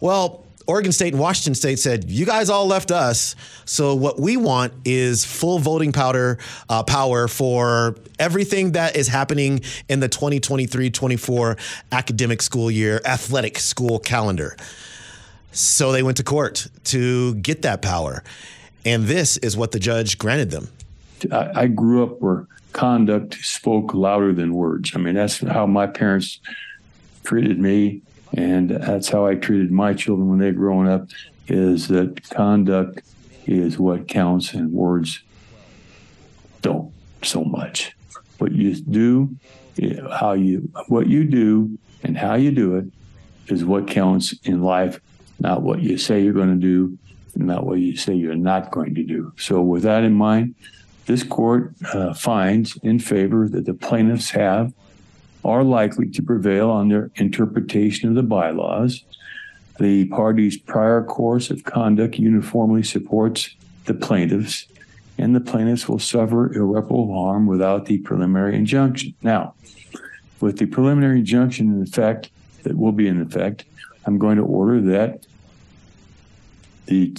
[0.00, 0.44] Well.
[0.70, 3.34] Oregon State and Washington State said, "You guys all left us,
[3.64, 6.36] so what we want is full voting powder
[6.68, 11.58] uh, power for everything that is happening in the 2023-24
[11.90, 14.58] academic school year athletic school calendar."
[15.52, 18.22] So they went to court to get that power.
[18.84, 20.68] And this is what the judge granted them.
[21.32, 24.92] I, I grew up where conduct spoke louder than words.
[24.94, 26.40] I mean, that's how my parents
[27.24, 28.02] treated me,
[28.36, 31.08] and that's how I treated my children when they were growing up.
[31.48, 33.02] Is that conduct
[33.46, 35.20] is what counts, and words
[36.60, 36.92] don't
[37.22, 37.96] so much.
[38.38, 39.34] What you do,
[39.82, 42.86] eh, how you, what you do, and how you do it
[43.48, 45.00] is what counts in life,
[45.40, 46.98] not what you say you're going to do,
[47.36, 49.32] not what you say you're not going to do.
[49.36, 50.54] So, with that in mind,
[51.06, 54.72] this court uh, finds in favor that the plaintiffs have
[55.44, 59.04] are likely to prevail on their interpretation of the bylaws.
[59.78, 64.66] The party's prior course of conduct uniformly supports the plaintiffs,
[65.16, 69.14] and the plaintiffs will suffer irreparable harm without the preliminary injunction.
[69.22, 69.54] Now,
[70.40, 72.30] with the preliminary injunction in effect,
[72.64, 73.64] that will be in effect,
[74.04, 75.26] I'm going to order that
[76.88, 77.14] the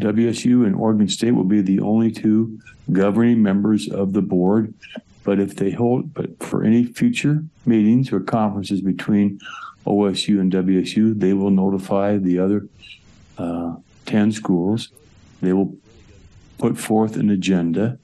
[0.00, 2.58] WSU and Oregon State will be the only two
[2.92, 4.74] governing members of the board.
[5.22, 9.38] But if they hold, but for any future meetings or conferences between
[9.86, 12.66] OSU and WSU, they will notify the other
[13.38, 13.76] uh,
[14.06, 14.88] 10 schools.
[15.40, 15.76] They will
[16.58, 17.98] put forth an agenda.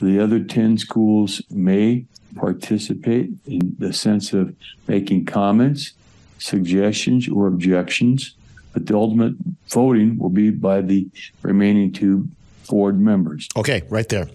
[0.00, 2.06] The other 10 schools may
[2.36, 4.54] participate in the sense of
[4.86, 5.92] making comments,
[6.38, 8.34] suggestions, or objections
[8.72, 9.34] but the ultimate
[9.68, 11.06] voting will be by the
[11.42, 12.28] remaining two
[12.68, 13.48] board members.
[13.56, 14.28] Okay, right there.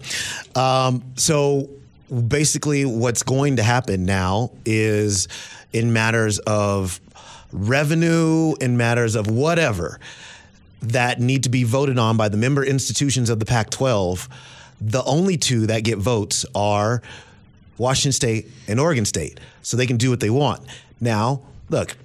[0.54, 1.68] Um, so
[2.28, 5.28] basically, what's going to happen now is
[5.72, 7.00] in matters of
[7.52, 9.98] revenue, in matters of whatever
[10.80, 14.28] that need to be voted on by the member institutions of the Pac 12,
[14.80, 17.02] the only two that get votes are
[17.78, 19.40] Washington State and Oregon State.
[19.62, 20.62] So they can do what they want.
[21.00, 21.96] Now, look,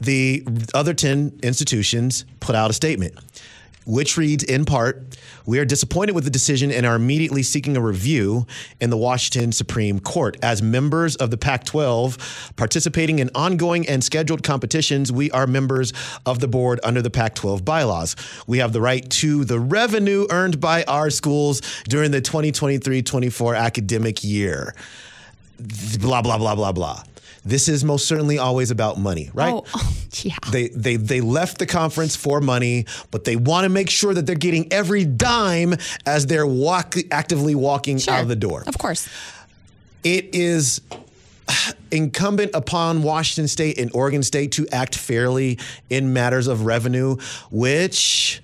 [0.00, 3.14] the other 10 institutions put out a statement
[3.86, 5.16] which reads in part
[5.46, 8.46] We are disappointed with the decision and are immediately seeking a review
[8.80, 10.36] in the Washington Supreme Court.
[10.42, 15.92] As members of the Pac 12 participating in ongoing and scheduled competitions, we are members
[16.26, 18.16] of the board under the Pac 12 bylaws.
[18.46, 23.54] We have the right to the revenue earned by our schools during the 2023 24
[23.54, 24.74] academic year.
[26.00, 27.02] Blah, blah, blah, blah, blah.
[27.46, 29.54] This is most certainly always about money, right?
[29.54, 29.92] Oh,
[30.22, 30.34] yeah.
[30.50, 34.26] They they they left the conference for money, but they want to make sure that
[34.26, 35.74] they're getting every dime
[36.04, 38.64] as they're walk actively walking out of the door.
[38.66, 39.08] Of course.
[40.02, 40.80] It is
[41.92, 47.16] incumbent upon Washington State and Oregon State to act fairly in matters of revenue,
[47.52, 48.42] which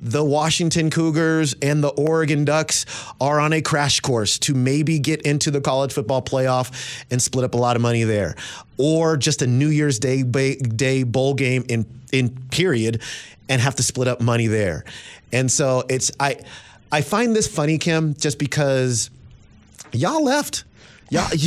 [0.00, 2.86] the Washington Cougars and the Oregon Ducks
[3.20, 7.44] are on a crash course to maybe get into the college football playoff and split
[7.44, 8.36] up a lot of money there,
[8.76, 13.02] or just a New Year's Day day bowl game in in period,
[13.48, 14.84] and have to split up money there.
[15.32, 16.40] And so it's I
[16.92, 19.10] I find this funny, Kim, just because
[19.92, 20.64] y'all left,
[21.10, 21.28] y'all.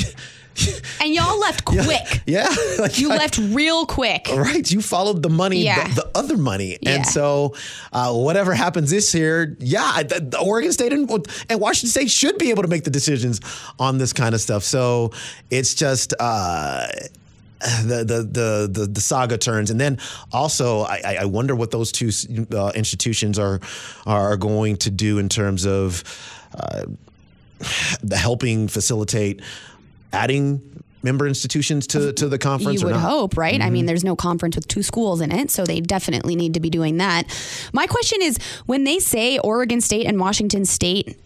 [1.02, 2.22] And y'all left quick.
[2.26, 2.48] Yeah,
[2.80, 4.28] like You I- left real quick.
[4.34, 5.88] Right, you followed the money, Yeah.
[5.88, 6.96] the, the other money, Yeah.
[6.96, 7.56] and so
[7.94, 11.10] uh, whatever happens this year, yeah, the, the Oregon State and,
[11.50, 13.40] and Washington State should be able to make the decisions
[13.80, 14.64] on this kind of stuff.
[14.64, 15.12] So
[15.50, 16.14] it's just.
[16.20, 16.88] Uh,
[17.84, 19.98] the, the the the saga turns, and then
[20.32, 22.10] also I, I- wonder what those two
[22.56, 23.60] uh, institutions are
[24.06, 26.04] are going to do in terms of
[26.58, 26.84] uh,
[28.02, 29.42] the helping facilitate
[30.14, 30.62] adding
[31.02, 32.82] member institutions to to the conference.
[32.82, 33.56] You would hope, right?
[33.56, 33.74] I Mm-hmm.
[33.74, 36.70] mean, there's no conference with two schools in it, so they definitely need to be
[36.70, 37.24] doing that.
[37.74, 41.18] My question is when they say Oregon State and Washington State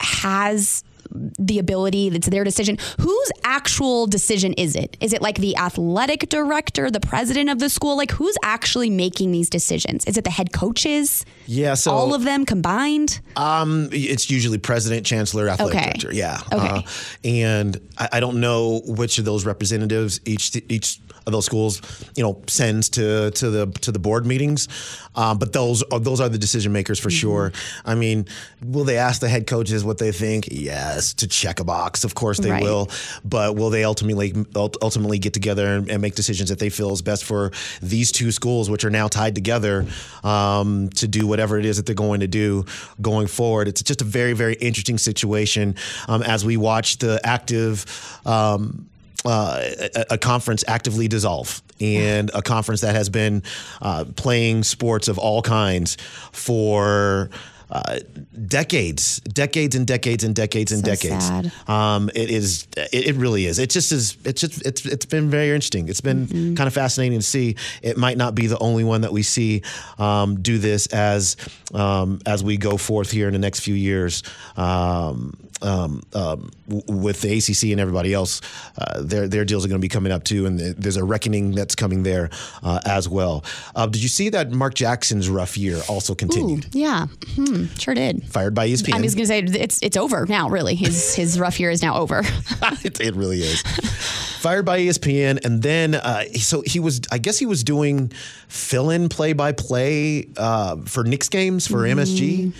[0.00, 5.56] has the ability that's their decision whose actual decision is it is it like the
[5.56, 10.24] athletic director the president of the school like who's actually making these decisions is it
[10.24, 15.74] the head coaches Yeah, so all of them combined Um, it's usually president, chancellor, athletic
[15.76, 15.84] Okay.
[15.98, 16.12] director.
[16.14, 16.40] Yeah.
[16.52, 16.66] Okay.
[16.66, 16.82] Uh,
[17.24, 21.00] and I, I don't know which of those representatives each each
[21.32, 21.80] those schools,
[22.16, 24.68] you know, sends to to the to the board meetings.
[25.16, 27.52] Um, but those are, those are the decision makers for sure.
[27.84, 28.26] I mean,
[28.64, 30.48] will they ask the head coaches what they think?
[30.50, 32.04] Yes, to check a box.
[32.04, 32.62] Of course they Right.
[32.62, 32.90] will.
[33.24, 37.02] But will they ultimately ultimately get together and, and make decisions that they feel is
[37.02, 39.86] best for these two schools, which are now tied together
[40.24, 42.64] um, to do whatever it is that they're going to do
[43.00, 43.68] going forward?
[43.68, 45.76] It's just a very very interesting situation
[46.08, 47.86] um, as we watch the active.
[48.26, 48.88] Um,
[49.24, 49.60] uh,
[49.94, 53.42] a, a conference actively dissolve and a conference that has been
[53.82, 55.96] uh, playing sports of all kinds
[56.32, 57.30] for
[57.70, 57.98] uh,
[58.46, 61.28] decades, decades and decades and decades and So decades.
[61.68, 62.68] Um, it is.
[62.76, 63.58] It, it really is.
[63.58, 64.16] It just is.
[64.24, 64.64] It's just.
[64.64, 64.84] It's.
[64.86, 65.88] It's been very interesting.
[65.88, 66.54] It's been Mm-hmm.
[66.54, 67.56] kind of fascinating to see.
[67.82, 69.62] It might not be the only one that we see
[69.98, 71.36] um, do this as
[71.72, 74.22] um, as we go forth here in the next few years.
[74.56, 78.40] Um, um, um, with the ACC and everybody else,
[78.78, 81.04] uh, their their deals are going to be coming up too, and th- there's a
[81.04, 82.30] reckoning that's coming there
[82.62, 83.44] uh, as well.
[83.74, 86.66] Uh, did you see that Mark Jackson's rough year also continued?
[86.66, 88.94] Ooh, yeah hmm, sure did Fired by ESPN.
[88.94, 90.48] I was going to say it's it's over now.
[90.48, 92.20] Really, his his rough year is now over.
[92.84, 93.62] it, it really is.
[94.44, 97.00] Fired by ESPN, and then uh, so he was.
[97.10, 98.12] I guess he was doing
[98.48, 102.52] fill-in play-by-play uh, for Knicks games for MSG,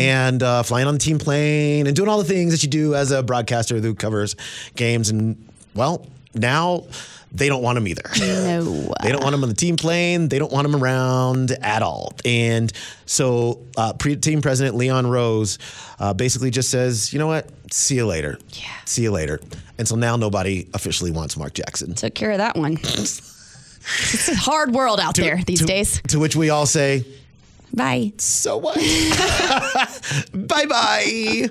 [0.00, 2.96] and uh, flying on the team plane and doing all the things that you do
[2.96, 4.34] as a broadcaster who covers
[4.74, 5.08] games.
[5.10, 5.36] And
[5.72, 6.04] well,
[6.34, 6.86] now
[7.32, 8.02] they don't want him either.
[8.18, 10.28] No, They don't want him on the team plane.
[10.28, 12.12] They don't want him around at all.
[12.24, 12.72] And
[13.06, 15.58] so, uh, pre- team president Leon Rose
[15.98, 17.48] uh, basically just says, you know what?
[17.72, 18.38] See you later.
[18.50, 18.68] Yeah.
[18.84, 19.40] See you later.
[19.78, 21.94] And so now nobody officially wants Mark Jackson.
[21.94, 22.72] took care of that one.
[22.82, 26.02] it's a hard world out there these to, days.
[26.08, 27.04] To which we all say,
[27.72, 28.12] Bye.
[28.18, 28.76] So what?
[30.34, 31.48] bye bye.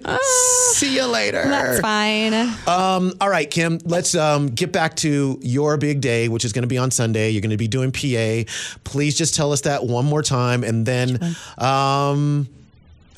[0.73, 1.43] See you later.
[1.43, 2.33] That's fine.
[2.67, 6.63] Um, all right, Kim, let's um, get back to your big day, which is going
[6.63, 7.29] to be on Sunday.
[7.29, 8.51] You're going to be doing PA.
[8.83, 10.63] Please just tell us that one more time.
[10.63, 12.47] And then, um,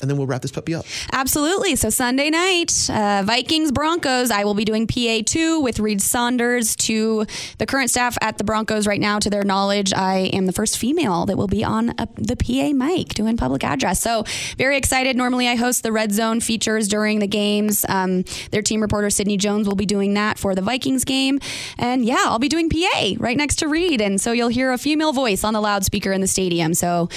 [0.02, 0.84] and then we'll wrap this puppy up.
[1.12, 1.76] Absolutely.
[1.76, 4.32] So Sunday night, uh, Vikings Broncos.
[4.32, 7.24] I will be doing PA two with Reed Saunders to
[7.58, 9.20] the current staff at the Broncos right now.
[9.20, 12.72] To their knowledge, I am the first female that will be on a, the PA
[12.74, 14.00] mic doing public address.
[14.00, 14.24] So
[14.58, 15.16] very excited.
[15.16, 17.86] Normally, I host the Red Zone features during the games.
[17.88, 21.38] Um, their team reporter Sydney Jones will be doing that for the Vikings game,
[21.78, 24.78] and yeah, I'll be doing PA right next to Reed, and so you'll hear a
[24.78, 26.74] female voice on the loudspeaker in the stadium.
[26.74, 27.08] So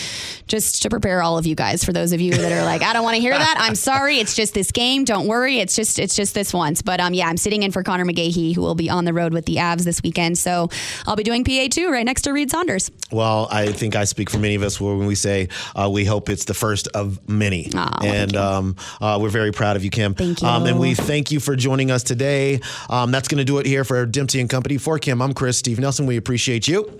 [0.47, 2.93] just to prepare all of you guys, for those of you that are like, I
[2.93, 3.55] don't want to hear that.
[3.59, 4.19] I'm sorry.
[4.19, 5.03] It's just this game.
[5.03, 5.59] Don't worry.
[5.59, 6.81] It's just it's just this once.
[6.81, 9.33] But um, yeah, I'm sitting in for Connor McGahee, who will be on the road
[9.33, 10.37] with the Avs this weekend.
[10.37, 10.69] So
[11.05, 12.91] I'll be doing PA two right next to Reed Saunders.
[13.11, 16.29] Well, I think I speak for many of us when we say uh, we hope
[16.29, 17.69] it's the first of many.
[17.73, 20.13] and um, uh, we're very proud of you, Kim.
[20.13, 20.47] Thank you.
[20.47, 22.59] Um, and we thank you for joining us today.
[22.89, 24.77] Um, that's going to do it here for Dempsey and Company.
[24.77, 26.05] For Kim, I'm Chris Steve Nelson.
[26.05, 26.97] We appreciate you.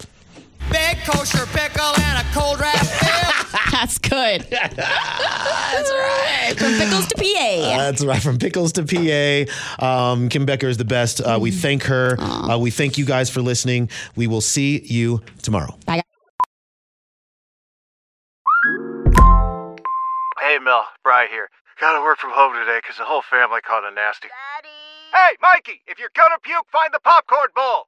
[0.72, 3.60] Big kosher pickle and a cold wrap beer.
[3.72, 4.42] That's good.
[4.50, 6.54] That's right.
[6.58, 7.78] From pickles to PA.
[7.78, 8.22] That's right.
[8.22, 8.84] From pickles to
[9.80, 9.86] PA.
[9.86, 11.22] Um, Kim Becker is the best.
[11.22, 12.20] Uh, we thank her.
[12.20, 13.90] Uh, we thank you guys for listening.
[14.16, 15.78] We will see you tomorrow.
[15.86, 16.02] Bye.
[20.42, 21.50] Hey, Mel, Bry here.
[21.80, 24.30] Gotta work from home today because the whole family caught a nasty.
[24.30, 24.70] Daddy!
[25.12, 27.88] Hey, Mikey, if you're gonna puke, find the popcorn bowl!